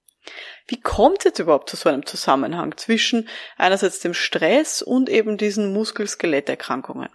Wie 0.66 0.80
kommt 0.80 1.18
es 1.18 1.24
jetzt 1.24 1.38
überhaupt 1.38 1.68
zu 1.68 1.76
so 1.76 1.88
einem 1.88 2.06
Zusammenhang 2.06 2.76
zwischen 2.76 3.28
einerseits 3.56 4.00
dem 4.00 4.14
Stress 4.14 4.82
und 4.82 5.08
eben 5.10 5.36
diesen 5.36 5.72
Muskel-Skeletterkrankungen? 5.72 7.10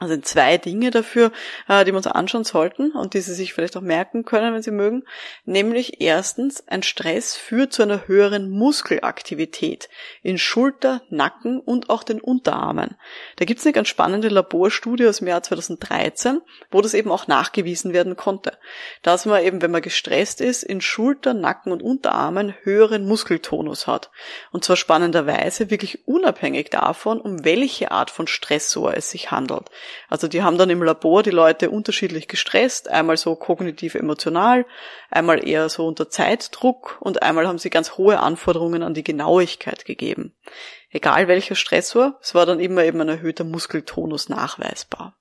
Also 0.00 0.16
zwei 0.18 0.58
Dinge 0.58 0.92
dafür, 0.92 1.32
äh, 1.66 1.84
die 1.84 1.90
wir 1.90 1.96
uns 1.96 2.06
anschauen 2.06 2.44
sollten 2.44 2.92
und 2.92 3.14
die 3.14 3.20
Sie 3.20 3.34
sich 3.34 3.52
vielleicht 3.52 3.76
auch 3.76 3.82
merken 3.82 4.24
können, 4.24 4.54
wenn 4.54 4.62
Sie 4.62 4.70
mögen. 4.70 5.02
Nämlich 5.44 6.00
erstens, 6.00 6.62
ein 6.68 6.84
Stress 6.84 7.36
führt 7.36 7.72
zu 7.72 7.82
einer 7.82 8.06
höheren 8.06 8.48
Muskelaktivität 8.48 9.88
in 10.22 10.38
Schulter, 10.38 11.02
Nacken 11.10 11.58
und 11.58 11.90
auch 11.90 12.04
den 12.04 12.20
Unterarmen. 12.20 12.96
Da 13.36 13.44
gibt 13.44 13.58
es 13.58 13.66
eine 13.66 13.72
ganz 13.72 13.88
spannende 13.88 14.28
Laborstudie 14.28 15.06
aus 15.08 15.18
dem 15.18 15.26
Jahr 15.26 15.42
2013, 15.42 16.42
wo 16.70 16.80
das 16.80 16.94
eben 16.94 17.10
auch 17.10 17.26
nachgewiesen 17.26 17.92
werden 17.92 18.14
konnte. 18.14 18.56
Dass 19.02 19.26
man 19.26 19.42
eben, 19.42 19.62
wenn 19.62 19.72
man 19.72 19.82
gestresst 19.82 20.40
ist, 20.40 20.62
in 20.62 20.80
Schulter, 20.80 21.34
Nacken 21.34 21.72
und 21.72 21.82
Unterarmen 21.82 22.54
höheren 22.62 23.04
Muskeltonus 23.04 23.88
hat. 23.88 24.12
Und 24.52 24.62
zwar 24.62 24.76
spannenderweise 24.76 25.70
wirklich 25.70 26.06
unabhängig 26.06 26.70
davon, 26.70 27.20
um 27.20 27.44
welche 27.44 27.90
Art 27.90 28.12
von 28.12 28.28
Stressor 28.28 28.94
es 28.96 29.10
sich 29.10 29.32
handelt. 29.32 29.70
Also 30.08 30.28
die 30.28 30.42
haben 30.42 30.58
dann 30.58 30.70
im 30.70 30.82
Labor 30.82 31.22
die 31.22 31.30
Leute 31.30 31.70
unterschiedlich 31.70 32.28
gestresst, 32.28 32.88
einmal 32.88 33.16
so 33.16 33.34
kognitiv 33.36 33.94
emotional, 33.94 34.66
einmal 35.10 35.46
eher 35.46 35.68
so 35.68 35.86
unter 35.86 36.08
Zeitdruck 36.08 36.98
und 37.00 37.22
einmal 37.22 37.46
haben 37.46 37.58
sie 37.58 37.70
ganz 37.70 37.96
hohe 37.96 38.20
Anforderungen 38.20 38.82
an 38.82 38.94
die 38.94 39.04
Genauigkeit 39.04 39.84
gegeben. 39.84 40.34
Egal 40.90 41.28
welcher 41.28 41.54
Stressor, 41.54 42.18
es 42.22 42.34
war 42.34 42.46
dann 42.46 42.60
immer 42.60 42.84
eben 42.84 43.00
ein 43.00 43.08
erhöhter 43.08 43.44
Muskeltonus 43.44 44.28
nachweisbar. 44.28 45.16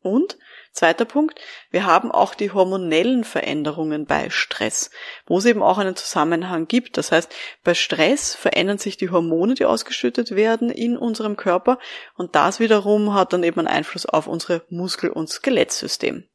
Und 0.00 0.38
Zweiter 0.76 1.06
Punkt, 1.06 1.40
wir 1.70 1.86
haben 1.86 2.12
auch 2.12 2.34
die 2.34 2.50
hormonellen 2.50 3.24
Veränderungen 3.24 4.04
bei 4.04 4.28
Stress, 4.28 4.90
wo 5.24 5.38
es 5.38 5.46
eben 5.46 5.62
auch 5.62 5.78
einen 5.78 5.96
Zusammenhang 5.96 6.68
gibt. 6.68 6.98
Das 6.98 7.12
heißt, 7.12 7.34
bei 7.64 7.72
Stress 7.72 8.34
verändern 8.34 8.76
sich 8.76 8.98
die 8.98 9.08
Hormone, 9.08 9.54
die 9.54 9.64
ausgeschüttet 9.64 10.32
werden 10.36 10.68
in 10.68 10.98
unserem 10.98 11.38
Körper 11.38 11.78
und 12.14 12.34
das 12.34 12.60
wiederum 12.60 13.14
hat 13.14 13.32
dann 13.32 13.42
eben 13.42 13.60
einen 13.60 13.68
Einfluss 13.68 14.04
auf 14.04 14.26
unsere 14.26 14.66
Muskel- 14.68 15.08
und 15.08 15.30
Skelettsystem. 15.30 16.28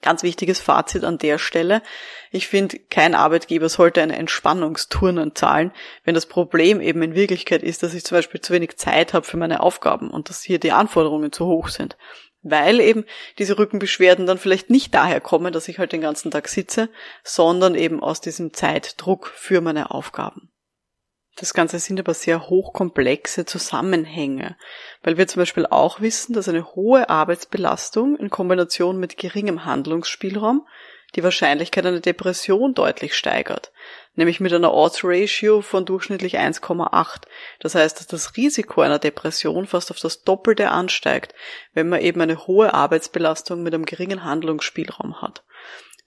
Ganz 0.00 0.22
wichtiges 0.22 0.60
Fazit 0.60 1.02
an 1.02 1.18
der 1.18 1.38
Stelle. 1.38 1.82
Ich 2.30 2.46
finde, 2.46 2.78
kein 2.78 3.16
Arbeitgeber 3.16 3.68
sollte 3.68 4.00
eine 4.00 4.16
Entspannungsturnen 4.16 5.34
zahlen, 5.34 5.72
wenn 6.04 6.14
das 6.14 6.26
Problem 6.26 6.80
eben 6.80 7.02
in 7.02 7.16
Wirklichkeit 7.16 7.64
ist, 7.64 7.82
dass 7.82 7.94
ich 7.94 8.04
zum 8.04 8.16
Beispiel 8.16 8.40
zu 8.40 8.52
wenig 8.52 8.76
Zeit 8.76 9.12
habe 9.12 9.26
für 9.26 9.38
meine 9.38 9.60
Aufgaben 9.60 10.08
und 10.08 10.28
dass 10.28 10.42
hier 10.42 10.60
die 10.60 10.70
Anforderungen 10.70 11.32
zu 11.32 11.46
hoch 11.46 11.66
sind 11.66 11.96
weil 12.42 12.80
eben 12.80 13.04
diese 13.38 13.58
Rückenbeschwerden 13.58 14.26
dann 14.26 14.38
vielleicht 14.38 14.70
nicht 14.70 14.94
daher 14.94 15.20
kommen, 15.20 15.52
dass 15.52 15.68
ich 15.68 15.78
halt 15.78 15.92
den 15.92 16.00
ganzen 16.00 16.30
Tag 16.30 16.48
sitze, 16.48 16.88
sondern 17.22 17.74
eben 17.74 18.02
aus 18.02 18.20
diesem 18.20 18.52
Zeitdruck 18.52 19.28
für 19.28 19.60
meine 19.60 19.90
Aufgaben. 19.90 20.52
Das 21.36 21.54
Ganze 21.54 21.78
sind 21.78 21.98
aber 21.98 22.12
sehr 22.12 22.48
hochkomplexe 22.48 23.46
Zusammenhänge, 23.46 24.56
weil 25.02 25.16
wir 25.16 25.26
zum 25.26 25.40
Beispiel 25.40 25.64
auch 25.66 26.00
wissen, 26.00 26.34
dass 26.34 26.48
eine 26.48 26.74
hohe 26.74 27.08
Arbeitsbelastung 27.08 28.16
in 28.16 28.28
Kombination 28.28 28.98
mit 28.98 29.16
geringem 29.16 29.64
Handlungsspielraum 29.64 30.66
die 31.14 31.22
Wahrscheinlichkeit 31.22 31.84
einer 31.86 32.00
Depression 32.00 32.74
deutlich 32.74 33.14
steigert, 33.14 33.72
nämlich 34.14 34.40
mit 34.40 34.52
einer 34.52 34.72
Odds-Ratio 34.72 35.60
von 35.60 35.84
durchschnittlich 35.84 36.38
1,8. 36.38 37.22
Das 37.60 37.74
heißt, 37.74 37.98
dass 37.98 38.06
das 38.06 38.36
Risiko 38.36 38.80
einer 38.80 38.98
Depression 38.98 39.66
fast 39.66 39.90
auf 39.90 39.98
das 39.98 40.22
Doppelte 40.22 40.70
ansteigt, 40.70 41.34
wenn 41.74 41.88
man 41.88 42.00
eben 42.00 42.20
eine 42.20 42.46
hohe 42.46 42.72
Arbeitsbelastung 42.72 43.62
mit 43.62 43.74
einem 43.74 43.84
geringen 43.84 44.24
Handlungsspielraum 44.24 45.20
hat. 45.20 45.44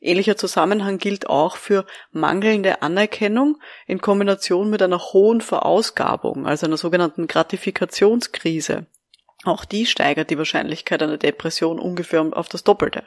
Ähnlicher 0.02 0.38
Zusammenhang 0.38 0.98
gilt 0.98 1.30
auch 1.30 1.58
für 1.58 1.86
mangelnde 2.12 2.82
Anerkennung 2.82 3.60
in 3.88 4.02
Kombination 4.02 4.70
mit 4.70 4.82
einer 4.82 5.00
hohen 5.00 5.42
Verausgabung, 5.42 6.46
also 6.46 6.68
einer 6.68 6.78
sogenannten 6.78 7.28
Gratifikationskrise. 7.28 8.86
Auch 9.46 9.66
die 9.66 9.86
steigert 9.86 10.30
die 10.30 10.38
Wahrscheinlichkeit 10.38 11.02
einer 11.02 11.18
Depression 11.18 11.80
ungefähr 11.80 12.22
auf 12.34 12.50
das 12.50 12.64
Doppelte. 12.64 13.04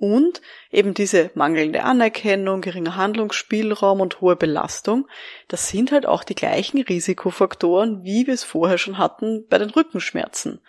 Und 0.00 0.42
eben 0.70 0.94
diese 0.94 1.32
mangelnde 1.34 1.82
Anerkennung, 1.82 2.60
geringer 2.60 2.94
Handlungsspielraum 2.94 4.00
und 4.00 4.20
hohe 4.20 4.36
Belastung, 4.36 5.08
das 5.48 5.68
sind 5.68 5.90
halt 5.90 6.06
auch 6.06 6.22
die 6.22 6.36
gleichen 6.36 6.80
Risikofaktoren, 6.80 8.04
wie 8.04 8.28
wir 8.28 8.34
es 8.34 8.44
vorher 8.44 8.78
schon 8.78 8.96
hatten 8.96 9.44
bei 9.48 9.58
den 9.58 9.70
Rückenschmerzen. 9.70 10.60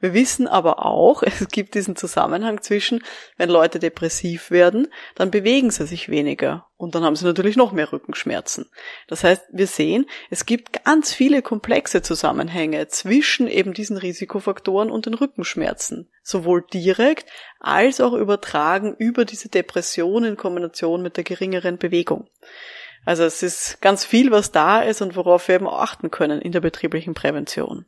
Wir 0.00 0.12
wissen 0.12 0.46
aber 0.46 0.84
auch, 0.84 1.22
es 1.22 1.48
gibt 1.48 1.74
diesen 1.74 1.96
Zusammenhang 1.96 2.60
zwischen, 2.60 3.02
wenn 3.38 3.48
Leute 3.48 3.78
depressiv 3.78 4.50
werden, 4.50 4.88
dann 5.14 5.30
bewegen 5.30 5.70
sie 5.70 5.86
sich 5.86 6.10
weniger 6.10 6.66
und 6.76 6.94
dann 6.94 7.04
haben 7.04 7.16
sie 7.16 7.24
natürlich 7.24 7.56
noch 7.56 7.72
mehr 7.72 7.90
Rückenschmerzen. 7.90 8.66
Das 9.08 9.24
heißt, 9.24 9.44
wir 9.50 9.66
sehen, 9.66 10.04
es 10.28 10.44
gibt 10.44 10.84
ganz 10.84 11.14
viele 11.14 11.40
komplexe 11.40 12.02
Zusammenhänge 12.02 12.88
zwischen 12.88 13.48
eben 13.48 13.72
diesen 13.72 13.96
Risikofaktoren 13.96 14.90
und 14.90 15.06
den 15.06 15.14
Rückenschmerzen, 15.14 16.10
sowohl 16.24 16.64
direkt 16.72 17.30
als 17.60 18.00
auch 18.00 18.14
übertragen 18.14 18.96
über 18.98 19.24
diese 19.24 19.48
Depression 19.48 20.24
in 20.24 20.36
Kombination 20.36 21.02
mit 21.02 21.16
der 21.16 21.24
geringeren 21.24 21.78
Bewegung. 21.78 22.28
Also 23.04 23.22
es 23.22 23.42
ist 23.42 23.80
ganz 23.82 24.04
viel, 24.04 24.30
was 24.30 24.50
da 24.50 24.80
ist 24.80 25.02
und 25.02 25.14
worauf 25.14 25.46
wir 25.46 25.56
eben 25.56 25.68
achten 25.68 26.10
können 26.10 26.40
in 26.40 26.52
der 26.52 26.60
betrieblichen 26.60 27.14
Prävention 27.14 27.84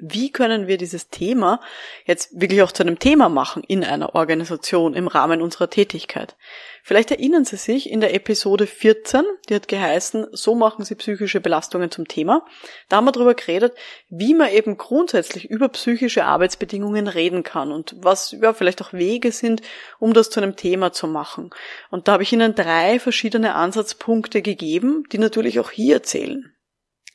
wie 0.00 0.30
können 0.30 0.66
wir 0.66 0.78
dieses 0.78 1.08
Thema 1.08 1.60
jetzt 2.04 2.40
wirklich 2.40 2.62
auch 2.62 2.72
zu 2.72 2.82
einem 2.82 2.98
Thema 2.98 3.28
machen 3.28 3.62
in 3.66 3.84
einer 3.84 4.14
Organisation 4.14 4.94
im 4.94 5.08
Rahmen 5.08 5.42
unserer 5.42 5.70
Tätigkeit. 5.70 6.36
Vielleicht 6.82 7.10
erinnern 7.10 7.44
Sie 7.44 7.56
sich 7.56 7.90
in 7.90 8.00
der 8.00 8.14
Episode 8.14 8.66
14, 8.66 9.22
die 9.48 9.54
hat 9.54 9.68
geheißen, 9.68 10.28
so 10.32 10.54
machen 10.54 10.84
Sie 10.84 10.94
psychische 10.94 11.40
Belastungen 11.40 11.90
zum 11.90 12.08
Thema. 12.08 12.44
Da 12.88 12.96
haben 12.96 13.04
wir 13.04 13.12
darüber 13.12 13.34
geredet, 13.34 13.74
wie 14.08 14.34
man 14.34 14.50
eben 14.50 14.76
grundsätzlich 14.76 15.50
über 15.50 15.68
psychische 15.68 16.24
Arbeitsbedingungen 16.24 17.06
reden 17.06 17.42
kann 17.42 17.70
und 17.70 17.94
was 17.98 18.32
ja 18.32 18.52
vielleicht 18.54 18.80
auch 18.82 18.92
Wege 18.92 19.30
sind, 19.32 19.62
um 19.98 20.14
das 20.14 20.30
zu 20.30 20.40
einem 20.40 20.56
Thema 20.56 20.92
zu 20.92 21.06
machen. 21.06 21.50
Und 21.90 22.08
da 22.08 22.12
habe 22.12 22.22
ich 22.22 22.32
Ihnen 22.32 22.54
drei 22.54 22.98
verschiedene 22.98 23.54
Ansatzpunkte 23.54 24.42
gegeben, 24.42 25.04
die 25.12 25.18
natürlich 25.18 25.60
auch 25.60 25.70
hier 25.70 26.02
zählen. 26.02 26.52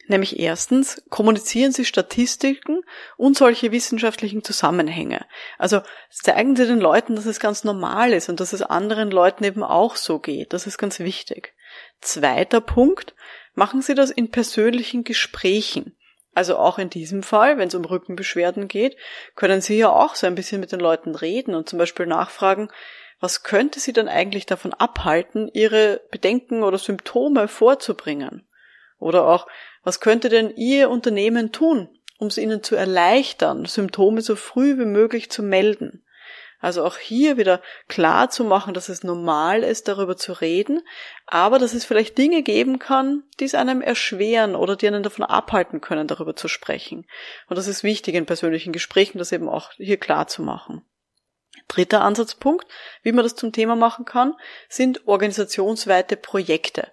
Nämlich 0.08 0.40
erstens 0.40 1.04
kommunizieren 1.10 1.72
Sie 1.72 1.86
Statistiken 1.86 2.82
und 3.18 3.38
solche 3.38 3.72
wissenschaftlichen 3.72 4.44
Zusammenhänge. 4.44 5.26
Also 5.58 5.82
zeigen 6.12 6.56
Sie 6.56 6.68
den 6.68 6.80
Leuten, 6.80 7.16
dass 7.16 7.26
es 7.26 7.40
ganz 7.40 7.64
normal 7.64 8.14
ist 8.14 8.30
und 8.30 8.40
dass 8.40 8.54
es 8.54 8.62
anderen 8.62 9.10
Leuten 9.10 9.44
eben 9.44 9.64
auch 9.64 9.96
so 9.96 10.20
geht. 10.20 10.54
Das 10.54 10.68
ist 10.68 10.78
ganz 10.78 11.00
wichtig. 11.00 11.54
Zweiter 12.02 12.62
Punkt, 12.62 13.16
machen 13.56 13.82
Sie 13.82 13.96
das 13.96 14.12
in 14.12 14.30
persönlichen 14.30 15.04
Gesprächen. 15.04 15.98
Also 16.36 16.58
auch 16.58 16.78
in 16.78 16.90
diesem 16.90 17.24
Fall, 17.24 17.58
wenn 17.58 17.70
es 17.70 17.76
um 17.76 17.86
Rückenbeschwerden 17.86 18.68
geht, 18.68 18.98
können 19.36 19.62
Sie 19.62 19.78
ja 19.78 19.90
auch 19.90 20.16
so 20.16 20.28
ein 20.28 20.36
bisschen 20.36 20.60
mit 20.60 20.72
den 20.72 20.82
Leuten 20.82 21.16
reden 21.16 21.56
und 21.56 21.68
zum 21.70 21.80
Beispiel 21.80 22.06
nachfragen, 22.06 22.70
was 23.22 23.44
könnte 23.44 23.80
Sie 23.80 23.94
denn 23.94 24.10
eigentlich 24.10 24.46
davon 24.46 24.74
abhalten, 24.74 25.50
Ihre 25.54 26.02
Bedenken 26.12 26.64
oder 26.64 26.78
Symptome 26.78 27.48
vorzubringen? 27.48 28.46
Oder 29.00 29.28
auch, 29.28 29.48
was 29.86 30.02
könnte 30.02 30.28
denn 30.28 30.54
Ihr 30.58 30.90
Unternehmen 30.90 31.54
tun, 31.54 31.88
um 32.18 32.28
es 32.28 32.38
Ihnen 32.38 32.64
zu 32.64 32.76
erleichtern, 32.76 33.64
Symptome 33.66 34.22
so 34.22 34.36
früh 34.36 34.78
wie 34.78 34.86
möglich 34.86 35.30
zu 35.30 35.42
melden? 35.42 36.02
Also 36.60 36.84
auch 36.84 36.98
hier 36.98 37.38
wieder 37.38 37.62
klar 37.88 38.32
zu 38.32 38.44
machen, 38.44 38.74
dass 38.74 38.90
es 38.90 39.04
normal 39.04 39.62
ist, 39.62 39.88
darüber 39.88 40.18
zu 40.18 40.34
reden, 40.34 40.82
aber 41.28 41.60
dass 41.60 41.76
es 41.76 41.86
vielleicht 41.86 42.18
Dinge 42.18 42.42
geben 42.42 42.80
kann, 42.80 43.24
die 43.40 43.44
es 43.46 43.54
einem 43.54 43.82
erschweren 43.82 44.56
oder 44.56 44.76
die 44.76 44.88
einen 44.88 45.04
davon 45.04 45.26
abhalten 45.26 45.80
können, 45.80 46.08
darüber 46.08 46.36
zu 46.36 46.48
sprechen. 46.48 47.06
Und 47.48 47.58
das 47.58 47.68
ist 47.68 47.84
wichtig 47.84 48.16
in 48.16 48.26
persönlichen 48.26 48.74
Gesprächen, 48.74 49.20
das 49.20 49.32
eben 49.32 49.48
auch 49.48 49.74
hier 49.74 49.98
klar 49.98 50.28
zu 50.28 50.42
machen. 50.42 50.82
Dritter 51.68 52.02
Ansatzpunkt, 52.02 52.66
wie 53.04 53.12
man 53.12 53.24
das 53.24 53.36
zum 53.36 53.52
Thema 53.52 53.76
machen 53.76 54.06
kann, 54.06 54.36
sind 54.70 55.08
organisationsweite 55.08 56.18
Projekte. 56.18 56.88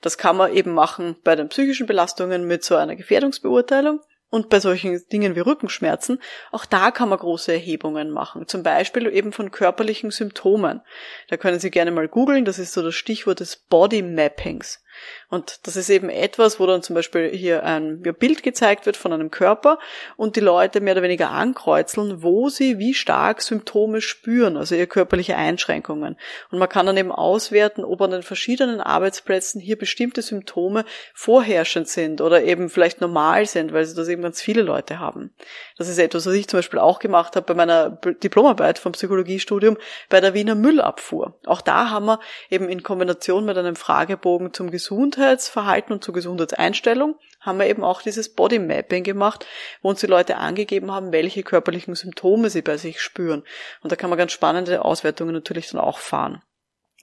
Das 0.00 0.18
kann 0.18 0.36
man 0.36 0.52
eben 0.52 0.72
machen 0.72 1.16
bei 1.24 1.34
den 1.36 1.48
psychischen 1.48 1.86
Belastungen 1.86 2.46
mit 2.46 2.64
so 2.64 2.76
einer 2.76 2.96
Gefährdungsbeurteilung 2.96 4.00
und 4.30 4.50
bei 4.50 4.60
solchen 4.60 5.02
Dingen 5.08 5.34
wie 5.36 5.40
Rückenschmerzen, 5.40 6.20
auch 6.52 6.66
da 6.66 6.90
kann 6.90 7.08
man 7.08 7.18
große 7.18 7.52
Erhebungen 7.52 8.10
machen. 8.10 8.46
Zum 8.46 8.62
Beispiel 8.62 9.06
eben 9.06 9.32
von 9.32 9.50
körperlichen 9.50 10.10
Symptomen. 10.10 10.82
Da 11.28 11.36
können 11.36 11.60
Sie 11.60 11.70
gerne 11.70 11.90
mal 11.90 12.08
googeln, 12.08 12.44
das 12.44 12.58
ist 12.58 12.72
so 12.74 12.82
das 12.82 12.94
Stichwort 12.94 13.40
des 13.40 13.56
Body 13.56 14.02
Mappings. 14.02 14.82
Und 15.30 15.66
das 15.66 15.76
ist 15.76 15.90
eben 15.90 16.08
etwas, 16.08 16.58
wo 16.58 16.66
dann 16.66 16.82
zum 16.82 16.94
Beispiel 16.94 17.28
hier 17.28 17.62
ein 17.62 18.00
Bild 18.00 18.42
gezeigt 18.42 18.86
wird 18.86 18.96
von 18.96 19.12
einem 19.12 19.30
Körper 19.30 19.78
und 20.16 20.36
die 20.36 20.40
Leute 20.40 20.80
mehr 20.80 20.94
oder 20.94 21.02
weniger 21.02 21.30
ankreuzeln, 21.30 22.22
wo 22.22 22.48
sie 22.48 22.78
wie 22.78 22.94
stark 22.94 23.42
Symptome 23.42 24.00
spüren, 24.00 24.56
also 24.56 24.74
ihre 24.74 24.86
körperliche 24.86 25.36
Einschränkungen. 25.36 26.16
Und 26.50 26.58
man 26.58 26.68
kann 26.68 26.86
dann 26.86 26.96
eben 26.96 27.12
auswerten, 27.12 27.84
ob 27.84 28.00
an 28.00 28.10
den 28.10 28.22
verschiedenen 28.22 28.80
Arbeitsplätzen 28.80 29.60
hier 29.60 29.76
bestimmte 29.76 30.22
Symptome 30.22 30.84
vorherrschend 31.12 31.88
sind 31.88 32.22
oder 32.22 32.42
eben 32.42 32.70
vielleicht 32.70 33.02
normal 33.02 33.44
sind, 33.44 33.74
weil 33.74 33.84
sie 33.84 33.94
das 33.94 34.08
eben 34.08 34.22
ganz 34.22 34.40
viele 34.40 34.62
Leute 34.62 34.98
haben. 34.98 35.34
Das 35.76 35.88
ist 35.88 35.98
etwas, 35.98 36.26
was 36.26 36.34
ich 36.34 36.48
zum 36.48 36.58
Beispiel 36.58 36.78
auch 36.78 37.00
gemacht 37.00 37.36
habe 37.36 37.46
bei 37.46 37.54
meiner 37.54 37.90
Diplomarbeit 37.90 38.78
vom 38.78 38.92
Psychologiestudium 38.92 39.76
bei 40.08 40.22
der 40.22 40.32
Wiener 40.32 40.54
Müllabfuhr. 40.54 41.38
Auch 41.44 41.60
da 41.60 41.90
haben 41.90 42.06
wir 42.06 42.20
eben 42.48 42.68
in 42.70 42.82
Kombination 42.82 43.44
mit 43.44 43.58
einem 43.58 43.76
Fragebogen 43.76 44.54
zum 44.54 44.70
Gesundheits 44.70 44.87
Gesundheitsverhalten 44.88 45.92
und 45.92 46.02
zur 46.02 46.14
Gesundheitseinstellung 46.14 47.18
haben 47.40 47.58
wir 47.58 47.66
eben 47.66 47.84
auch 47.84 48.00
dieses 48.00 48.32
Body 48.32 48.58
Mapping 48.58 49.04
gemacht, 49.04 49.44
wo 49.82 49.90
uns 49.90 50.00
die 50.00 50.06
Leute 50.06 50.38
angegeben 50.38 50.90
haben, 50.90 51.12
welche 51.12 51.42
körperlichen 51.42 51.94
Symptome 51.94 52.48
sie 52.48 52.62
bei 52.62 52.78
sich 52.78 53.02
spüren. 53.02 53.44
Und 53.82 53.92
da 53.92 53.96
kann 53.96 54.08
man 54.08 54.18
ganz 54.18 54.32
spannende 54.32 54.82
Auswertungen 54.84 55.34
natürlich 55.34 55.70
dann 55.70 55.80
auch 55.80 55.98
fahren 55.98 56.42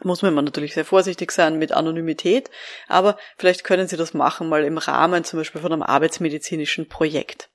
muss 0.03 0.21
man 0.21 0.33
immer 0.33 0.41
natürlich 0.41 0.73
sehr 0.73 0.83
vorsichtig 0.83 1.31
sein 1.31 1.57
mit 1.57 1.71
Anonymität, 1.71 2.51
aber 2.89 3.17
vielleicht 3.37 3.63
können 3.63 3.87
Sie 3.87 3.95
das 3.95 4.13
machen 4.13 4.49
mal 4.49 4.65
im 4.65 4.77
Rahmen 4.77 5.23
zum 5.23 5.39
Beispiel 5.39 5.61
von 5.61 5.71
einem 5.71 5.83
arbeitsmedizinischen 5.83 6.89
Projekt. 6.89 7.49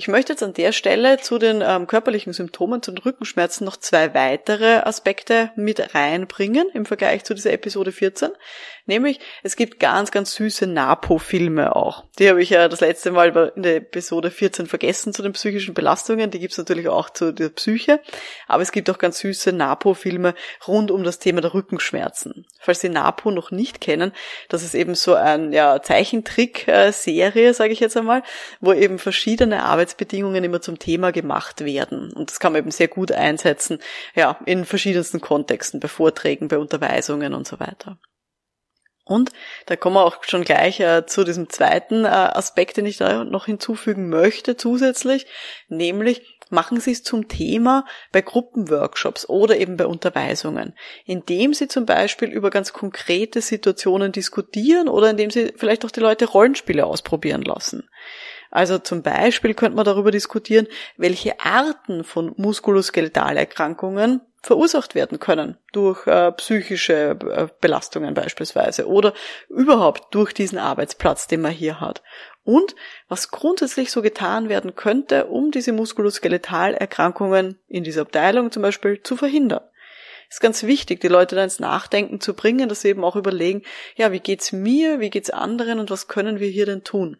Ich 0.00 0.06
möchte 0.06 0.32
jetzt 0.32 0.44
an 0.44 0.54
der 0.54 0.70
Stelle 0.70 1.18
zu 1.18 1.38
den 1.38 1.60
ähm, 1.60 1.88
körperlichen 1.88 2.32
Symptomen, 2.32 2.84
zu 2.84 2.92
den 2.92 2.98
Rückenschmerzen 2.98 3.64
noch 3.64 3.76
zwei 3.76 4.14
weitere 4.14 4.76
Aspekte 4.76 5.50
mit 5.56 5.92
reinbringen 5.92 6.68
im 6.72 6.86
Vergleich 6.86 7.24
zu 7.24 7.34
dieser 7.34 7.52
Episode 7.52 7.90
14. 7.90 8.30
Nämlich, 8.88 9.20
es 9.42 9.54
gibt 9.56 9.80
ganz, 9.80 10.10
ganz 10.10 10.34
süße 10.34 10.66
Napo-Filme 10.66 11.76
auch. 11.76 12.04
Die 12.18 12.30
habe 12.30 12.40
ich 12.40 12.48
ja 12.48 12.68
das 12.68 12.80
letzte 12.80 13.10
Mal 13.10 13.52
in 13.54 13.62
der 13.62 13.76
Episode 13.76 14.30
14 14.30 14.66
vergessen 14.66 15.12
zu 15.12 15.22
den 15.22 15.32
psychischen 15.32 15.74
Belastungen. 15.74 16.30
Die 16.30 16.38
gibt 16.38 16.52
es 16.52 16.58
natürlich 16.58 16.88
auch 16.88 17.10
zu 17.10 17.32
der 17.32 17.50
Psyche. 17.50 18.00
Aber 18.46 18.62
es 18.62 18.72
gibt 18.72 18.88
auch 18.88 18.96
ganz 18.96 19.18
süße 19.18 19.52
Napo-Filme 19.52 20.34
rund 20.66 20.90
um 20.90 21.04
das 21.04 21.18
Thema 21.18 21.42
der 21.42 21.52
Rückenschmerzen. 21.52 22.46
Falls 22.60 22.80
Sie 22.80 22.88
Napo 22.88 23.30
noch 23.30 23.50
nicht 23.50 23.82
kennen, 23.82 24.12
das 24.48 24.62
ist 24.62 24.74
eben 24.74 24.94
so 24.94 25.14
ein 25.14 25.52
ja, 25.52 25.82
Zeichentrick-Serie, 25.82 27.52
sage 27.52 27.74
ich 27.74 27.80
jetzt 27.80 27.96
einmal, 27.96 28.22
wo 28.60 28.72
eben 28.72 28.98
verschiedene 28.98 29.64
Arbeitsbedingungen 29.88 30.44
immer 30.44 30.60
zum 30.60 30.78
Thema 30.78 31.12
gemacht 31.12 31.64
werden. 31.64 32.12
Und 32.12 32.30
das 32.30 32.40
kann 32.40 32.52
man 32.52 32.60
eben 32.60 32.70
sehr 32.70 32.88
gut 32.88 33.10
einsetzen, 33.12 33.78
ja, 34.14 34.38
in 34.44 34.64
verschiedensten 34.64 35.20
Kontexten, 35.20 35.80
bei 35.80 35.88
Vorträgen, 35.88 36.48
bei 36.48 36.58
Unterweisungen 36.58 37.32
und 37.32 37.46
so 37.46 37.58
weiter. 37.58 37.98
Und 39.04 39.30
da 39.64 39.76
kommen 39.76 39.96
wir 39.96 40.04
auch 40.04 40.22
schon 40.24 40.44
gleich 40.44 40.80
äh, 40.80 41.06
zu 41.06 41.24
diesem 41.24 41.48
zweiten 41.48 42.04
äh, 42.04 42.08
Aspekt, 42.08 42.76
den 42.76 42.84
ich 42.84 42.98
da 42.98 43.24
noch 43.24 43.46
hinzufügen 43.46 44.10
möchte 44.10 44.58
zusätzlich, 44.58 45.26
nämlich 45.68 46.38
machen 46.50 46.78
Sie 46.78 46.92
es 46.92 47.02
zum 47.02 47.26
Thema 47.26 47.86
bei 48.12 48.20
Gruppenworkshops 48.20 49.26
oder 49.28 49.56
eben 49.56 49.78
bei 49.78 49.86
Unterweisungen, 49.86 50.74
indem 51.06 51.54
Sie 51.54 51.68
zum 51.68 51.86
Beispiel 51.86 52.28
über 52.28 52.50
ganz 52.50 52.74
konkrete 52.74 53.40
Situationen 53.40 54.12
diskutieren 54.12 54.88
oder 54.88 55.10
indem 55.10 55.30
Sie 55.30 55.54
vielleicht 55.56 55.86
auch 55.86 55.90
die 55.90 56.00
Leute 56.00 56.26
Rollenspiele 56.26 56.84
ausprobieren 56.84 57.42
lassen. 57.42 57.88
Also 58.50 58.78
zum 58.78 59.02
Beispiel 59.02 59.54
könnte 59.54 59.76
man 59.76 59.84
darüber 59.84 60.10
diskutieren, 60.10 60.66
welche 60.96 61.40
Arten 61.40 62.04
von 62.04 62.32
Muskuloskelettalerkrankungen 62.36 64.22
verursacht 64.40 64.94
werden 64.94 65.18
können 65.18 65.56
durch 65.72 66.06
äh, 66.06 66.32
psychische 66.32 67.18
äh, 67.20 67.48
Belastungen 67.60 68.14
beispielsweise 68.14 68.86
oder 68.86 69.12
überhaupt 69.48 70.14
durch 70.14 70.32
diesen 70.32 70.58
Arbeitsplatz, 70.58 71.26
den 71.26 71.40
man 71.40 71.52
hier 71.52 71.80
hat. 71.80 72.02
Und 72.44 72.74
was 73.08 73.30
grundsätzlich 73.30 73.90
so 73.90 74.00
getan 74.00 74.48
werden 74.48 74.74
könnte, 74.74 75.26
um 75.26 75.50
diese 75.50 75.72
Muskuloskelettalerkrankungen 75.72 77.58
in 77.66 77.84
dieser 77.84 78.02
Abteilung 78.02 78.52
zum 78.52 78.62
Beispiel 78.62 79.02
zu 79.02 79.16
verhindern. 79.16 79.60
ist 80.30 80.40
ganz 80.40 80.62
wichtig, 80.62 81.00
die 81.00 81.08
Leute 81.08 81.36
da 81.36 81.44
ins 81.44 81.58
Nachdenken 81.58 82.20
zu 82.20 82.32
bringen, 82.32 82.68
dass 82.68 82.82
sie 82.82 82.88
eben 82.88 83.04
auch 83.04 83.16
überlegen, 83.16 83.62
ja, 83.96 84.12
wie 84.12 84.20
geht's 84.20 84.52
mir, 84.52 85.00
wie 85.00 85.10
geht's 85.10 85.30
anderen 85.30 85.80
und 85.80 85.90
was 85.90 86.06
können 86.06 86.38
wir 86.38 86.48
hier 86.48 86.64
denn 86.64 86.84
tun? 86.84 87.18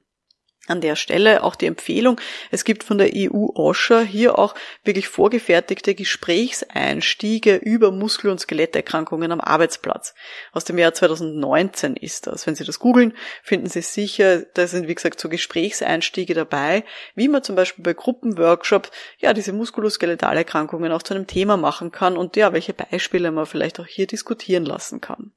An 0.69 0.83
der 0.83 0.97
Stelle 0.97 1.43
auch 1.43 1.57
die 1.57 1.65
Empfehlung, 1.65 2.21
es 2.51 2.65
gibt 2.65 2.85
von 2.85 2.99
der 2.99 3.11
EU 3.15 3.49
OSHA 3.55 4.01
hier 4.01 4.39
auch 4.39 4.55
wirklich 4.85 5.09
vorgefertigte 5.09 5.95
Gesprächseinstiege 5.95 7.57
über 7.57 7.91
Muskel- 7.91 8.31
und 8.31 8.39
Skeletterkrankungen 8.39 9.33
am 9.33 9.41
Arbeitsplatz. 9.41 10.15
Aus 10.53 10.65
dem 10.65 10.77
Jahr 10.77 10.93
2019 10.93 11.97
ist 11.97 12.27
das. 12.27 12.47
Wenn 12.47 12.55
Sie 12.55 12.65
das 12.65 12.79
googeln, 12.79 13.15
finden 13.43 13.67
Sie 13.67 13.81
sicher, 13.81 14.43
da 14.43 14.67
sind 14.67 14.89
wie 14.89 14.95
gesagt 14.95 15.19
so 15.19 15.31
Gesprächseinstiege 15.31 16.35
dabei, 16.35 16.85
wie 17.15 17.29
man 17.29 17.43
zum 17.43 17.57
Beispiel 17.57 17.83
bei 17.83 17.95
Gruppenworkshops 17.95 18.91
ja 19.17 19.33
diese 19.33 19.55
Muskuloskelettalerkrankungen 19.55 20.93
auch 20.93 21.03
zu 21.03 21.15
einem 21.15 21.27
Thema 21.27 21.57
machen 21.57 21.93
kann 21.93 22.19
und 22.19 22.37
ja, 22.37 22.53
welche 22.53 22.75
Beispiele 22.75 23.31
man 23.31 23.47
vielleicht 23.47 23.81
auch 23.81 23.87
hier 23.87 24.07
diskutieren 24.07 24.67
lassen 24.67 25.01
kann. 25.01 25.33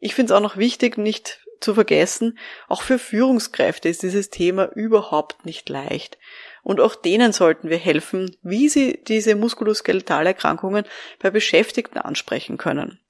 Ich 0.00 0.16
finde 0.16 0.32
es 0.32 0.36
auch 0.36 0.42
noch 0.42 0.56
wichtig, 0.56 0.98
nicht 0.98 1.38
zu 1.62 1.74
vergessen, 1.74 2.38
auch 2.68 2.82
für 2.82 2.98
Führungskräfte 2.98 3.88
ist 3.88 4.02
dieses 4.02 4.30
Thema 4.30 4.70
überhaupt 4.74 5.46
nicht 5.46 5.68
leicht. 5.68 6.18
Und 6.62 6.80
auch 6.80 6.94
denen 6.94 7.32
sollten 7.32 7.68
wir 7.70 7.78
helfen, 7.78 8.36
wie 8.42 8.68
sie 8.68 9.02
diese 9.06 9.34
Muskuloskelettalerkrankungen 9.34 10.84
bei 11.18 11.30
Beschäftigten 11.30 11.98
ansprechen 11.98 12.56
können. 12.56 13.00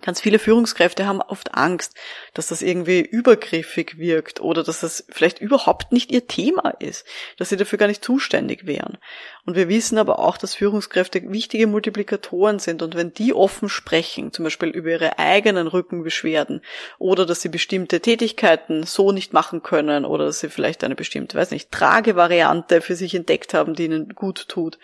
Ganz 0.00 0.20
viele 0.20 0.38
Führungskräfte 0.38 1.06
haben 1.06 1.20
oft 1.20 1.54
Angst, 1.54 1.94
dass 2.32 2.46
das 2.46 2.62
irgendwie 2.62 3.00
übergriffig 3.00 3.98
wirkt 3.98 4.40
oder 4.40 4.62
dass 4.62 4.80
das 4.80 5.04
vielleicht 5.10 5.40
überhaupt 5.40 5.90
nicht 5.90 6.12
ihr 6.12 6.28
Thema 6.28 6.70
ist, 6.78 7.04
dass 7.36 7.48
sie 7.48 7.56
dafür 7.56 7.78
gar 7.78 7.88
nicht 7.88 8.04
zuständig 8.04 8.66
wären. 8.66 8.98
Und 9.44 9.56
wir 9.56 9.68
wissen 9.68 9.98
aber 9.98 10.20
auch, 10.20 10.36
dass 10.36 10.54
Führungskräfte 10.54 11.22
wichtige 11.32 11.66
Multiplikatoren 11.66 12.58
sind 12.58 12.82
und 12.82 12.94
wenn 12.94 13.12
die 13.12 13.32
offen 13.32 13.68
sprechen, 13.68 14.32
zum 14.32 14.44
Beispiel 14.44 14.68
über 14.68 14.90
ihre 14.90 15.18
eigenen 15.18 15.66
Rückenbeschwerden 15.66 16.62
oder 16.98 17.26
dass 17.26 17.42
sie 17.42 17.48
bestimmte 17.48 18.00
Tätigkeiten 18.00 18.84
so 18.84 19.10
nicht 19.10 19.32
machen 19.32 19.62
können 19.62 20.04
oder 20.04 20.26
dass 20.26 20.40
sie 20.40 20.48
vielleicht 20.48 20.84
eine 20.84 20.94
bestimmte, 20.94 21.36
weiß 21.36 21.50
nicht, 21.50 21.72
Tragevariante 21.72 22.80
für 22.82 22.94
sich 22.94 23.14
entdeckt 23.14 23.52
haben, 23.52 23.74
die 23.74 23.86
ihnen 23.86 24.10
gut 24.10 24.48
tut, 24.48 24.78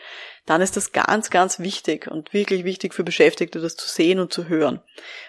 dann 0.46 0.61
ist 0.61 0.76
das 0.76 0.92
ganz, 0.92 1.30
ganz 1.30 1.59
wichtig 1.59 2.07
und 2.07 2.33
wirklich 2.33 2.64
wichtig 2.64 2.92
für 2.92 3.04
Beschäftigte, 3.04 3.61
das 3.61 3.76
zu 3.76 3.88
sehen 3.88 4.18
und 4.18 4.33
zu 4.33 4.48
hören. 4.48 4.80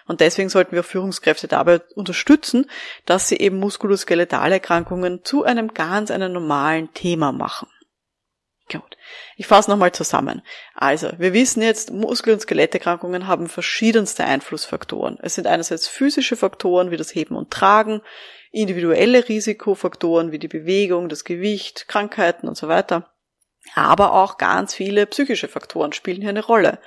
Und 0.07 0.19
deswegen 0.19 0.49
sollten 0.49 0.75
wir 0.75 0.83
Führungskräfte 0.83 1.47
dabei 1.47 1.81
unterstützen, 1.95 2.69
dass 3.05 3.29
sie 3.29 3.37
eben 3.37 3.57
Muskuloskelettalerkrankungen 3.59 5.23
zu 5.23 5.43
einem 5.43 5.73
ganz, 5.73 6.11
einem 6.11 6.33
normalen 6.33 6.93
Thema 6.93 7.31
machen. 7.31 7.69
Gut. 8.69 8.97
Ich 9.37 9.45
fasse 9.45 9.69
nochmal 9.69 9.91
zusammen. 9.91 10.41
Also, 10.73 11.11
wir 11.19 11.33
wissen 11.33 11.61
jetzt, 11.61 11.91
Muskel- 11.91 12.33
und 12.33 12.39
Skeletterkrankungen 12.39 13.27
haben 13.27 13.47
verschiedenste 13.47 14.25
Einflussfaktoren. 14.25 15.19
Es 15.21 15.35
sind 15.35 15.45
einerseits 15.45 15.87
physische 15.87 16.35
Faktoren 16.35 16.89
wie 16.89 16.97
das 16.97 17.13
Heben 17.13 17.35
und 17.35 17.51
Tragen, 17.51 18.01
individuelle 18.51 19.29
Risikofaktoren 19.29 20.31
wie 20.31 20.39
die 20.39 20.47
Bewegung, 20.47 21.09
das 21.09 21.25
Gewicht, 21.25 21.87
Krankheiten 21.87 22.47
und 22.47 22.57
so 22.57 22.67
weiter. 22.67 23.14
Aber 23.73 24.13
auch 24.13 24.37
ganz 24.37 24.73
viele 24.73 25.05
psychische 25.07 25.47
Faktoren 25.47 25.93
spielen 25.93 26.21
hier 26.21 26.29
eine 26.29 26.45
Rolle, 26.45 26.79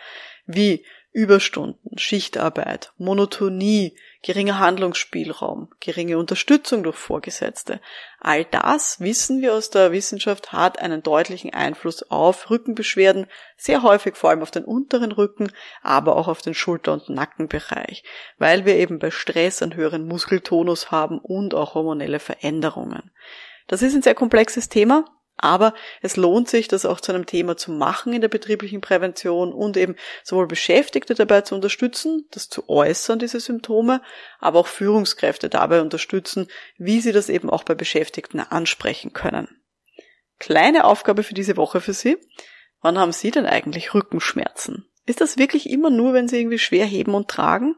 wie 0.47 0.85
Überstunden, 1.13 1.99
Schichtarbeit, 1.99 2.93
Monotonie, 2.99 3.97
geringer 4.23 4.59
Handlungsspielraum, 4.59 5.69
geringe 5.81 6.19
Unterstützung 6.19 6.83
durch 6.83 6.97
Vorgesetzte. 6.97 7.81
All 8.21 8.45
das, 8.45 9.01
wissen 9.01 9.41
wir 9.41 9.55
aus 9.55 9.71
der 9.71 9.91
Wissenschaft, 9.91 10.53
hat 10.53 10.79
einen 10.81 11.03
deutlichen 11.03 11.53
Einfluss 11.53 12.03
auf 12.11 12.51
Rückenbeschwerden, 12.51 13.27
sehr 13.57 13.83
häufig 13.83 14.17
vor 14.17 14.31
allem 14.31 14.43
auf 14.43 14.51
den 14.51 14.65
unteren 14.65 15.11
Rücken, 15.11 15.51
aber 15.83 16.15
auch 16.15 16.29
auf 16.29 16.43
den 16.43 16.55
Schulter- 16.55 16.93
und 16.93 17.09
Nackenbereich, 17.09 18.05
weil 18.39 18.65
wir 18.65 18.77
eben 18.77 18.99
bei 18.99 19.11
Stress 19.11 19.63
einen 19.63 19.75
höheren 19.75 20.07
Muskeltonus 20.07 20.91
haben 20.91 21.19
und 21.19 21.55
auch 21.55 21.75
hormonelle 21.75 22.21
Veränderungen. 22.21 23.11
Das 23.67 23.83
ist 23.83 23.95
ein 23.95 24.03
sehr 24.03 24.15
komplexes 24.15 24.69
Thema, 24.69 25.05
aber 25.39 25.75
es 26.03 26.17
lohnt 26.17 26.49
sich, 26.49 26.69
das 26.69 26.85
auch 26.85 27.01
zu 27.01 27.13
einem 27.13 27.27
Thema 27.27 27.57
zu 27.57 27.73
machen 27.73 28.13
in 28.13 28.21
der 28.21 28.29
betrieblichen 28.29 28.81
Prävention 28.81 29.53
und 29.53 29.77
eben 29.77 29.97
sowohl 30.25 30.47
Beschäftigte 30.47 31.15
dabei 31.15 31.41
zu 31.43 31.55
unterstützen, 31.55 32.27
das 32.31 32.49
zu 32.49 32.69
äußern, 32.69 33.19
diese 33.19 33.41
Symptome, 33.41 34.03
aber 34.39 34.59
auch 34.59 34.67
Führungskräfte 34.67 35.49
dabei 35.49 35.81
unterstützen, 35.81 36.49
wie 36.77 37.01
sie 37.01 37.13
das 37.13 37.29
eben 37.29 37.51
auch 37.51 37.65
bei 37.65 37.75
Beschäftigten 37.75 38.41
ansprechen 38.41 39.13
können. 39.13 39.49
Kleine 40.39 40.85
Aufgabe 40.85 41.23
für 41.23 41.35
diese 41.35 41.57
Woche 41.57 41.81
für 41.81 41.93
Sie. 41.93 42.17
Wann 42.81 42.99
haben 42.99 43.13
Sie 43.13 43.31
denn 43.31 43.47
eigentlich 43.47 43.93
Rückenschmerzen? 43.95 44.87
Ist 45.05 45.21
das 45.21 45.39
wirklich 45.39 45.71
immer 45.71 45.91
nur, 45.91 46.13
wenn 46.13 46.29
Sie 46.29 46.39
irgendwie 46.39 46.59
schwer 46.59 46.85
heben 46.85 47.15
und 47.15 47.29
tragen? 47.29 47.77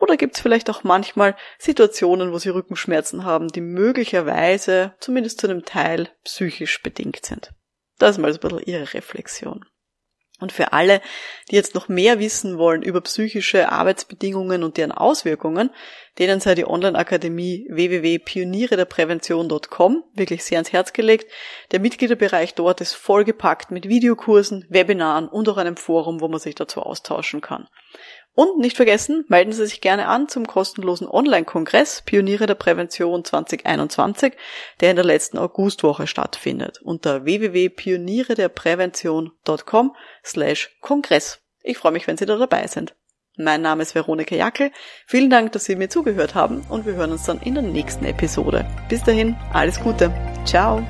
Oder 0.00 0.16
gibt 0.16 0.36
es 0.36 0.42
vielleicht 0.42 0.70
auch 0.70 0.84
manchmal 0.84 1.36
Situationen, 1.58 2.32
wo 2.32 2.38
sie 2.38 2.50
Rückenschmerzen 2.50 3.24
haben, 3.24 3.48
die 3.48 3.60
möglicherweise, 3.60 4.94
zumindest 5.00 5.40
zu 5.40 5.48
einem 5.48 5.64
Teil, 5.64 6.08
psychisch 6.24 6.82
bedingt 6.82 7.24
sind? 7.24 7.52
Das 7.98 8.12
ist 8.12 8.18
mal 8.18 8.32
so 8.32 8.38
ein 8.40 8.48
bisschen 8.48 8.66
Ihre 8.66 8.94
Reflexion. 8.94 9.64
Und 10.40 10.50
für 10.50 10.72
alle, 10.72 11.00
die 11.50 11.54
jetzt 11.54 11.76
noch 11.76 11.86
mehr 11.88 12.18
wissen 12.18 12.58
wollen 12.58 12.82
über 12.82 13.00
psychische 13.02 13.70
Arbeitsbedingungen 13.70 14.64
und 14.64 14.76
deren 14.76 14.90
Auswirkungen, 14.90 15.70
denen 16.18 16.40
sei 16.40 16.56
die 16.56 16.66
Online-Akademie 16.66 17.68
www.pionierederprävention.com 17.70 20.02
wirklich 20.12 20.42
sehr 20.42 20.58
ans 20.58 20.72
Herz 20.72 20.92
gelegt. 20.92 21.30
Der 21.70 21.78
Mitgliederbereich 21.78 22.54
dort 22.54 22.80
ist 22.80 22.94
vollgepackt 22.94 23.70
mit 23.70 23.88
Videokursen, 23.88 24.66
Webinaren 24.68 25.28
und 25.28 25.48
auch 25.48 25.56
einem 25.56 25.76
Forum, 25.76 26.20
wo 26.20 26.26
man 26.26 26.40
sich 26.40 26.56
dazu 26.56 26.82
austauschen 26.82 27.40
kann. 27.40 27.68
Und 28.34 28.58
nicht 28.58 28.76
vergessen, 28.76 29.24
melden 29.28 29.52
Sie 29.52 29.64
sich 29.64 29.80
gerne 29.80 30.08
an 30.08 30.28
zum 30.28 30.44
kostenlosen 30.46 31.06
Online-Kongress 31.06 32.02
Pioniere 32.02 32.46
der 32.46 32.56
Prävention 32.56 33.24
2021, 33.24 34.34
der 34.80 34.90
in 34.90 34.96
der 34.96 35.04
letzten 35.04 35.38
Augustwoche 35.38 36.08
stattfindet, 36.08 36.82
unter 36.82 37.24
www.pionierederprävention.com 37.24 39.96
slash 40.24 40.76
Kongress. 40.80 41.38
Ich 41.62 41.78
freue 41.78 41.92
mich, 41.92 42.08
wenn 42.08 42.16
Sie 42.16 42.26
da 42.26 42.36
dabei 42.36 42.66
sind. 42.66 42.96
Mein 43.36 43.62
Name 43.62 43.82
ist 43.82 43.94
Veronika 43.94 44.34
Jackel. 44.34 44.72
Vielen 45.06 45.30
Dank, 45.30 45.52
dass 45.52 45.64
Sie 45.64 45.76
mir 45.76 45.88
zugehört 45.88 46.34
haben 46.34 46.62
und 46.68 46.86
wir 46.86 46.94
hören 46.94 47.12
uns 47.12 47.24
dann 47.24 47.40
in 47.40 47.54
der 47.54 47.62
nächsten 47.62 48.04
Episode. 48.04 48.66
Bis 48.88 49.02
dahin, 49.02 49.36
alles 49.52 49.80
Gute. 49.80 50.12
Ciao. 50.44 50.84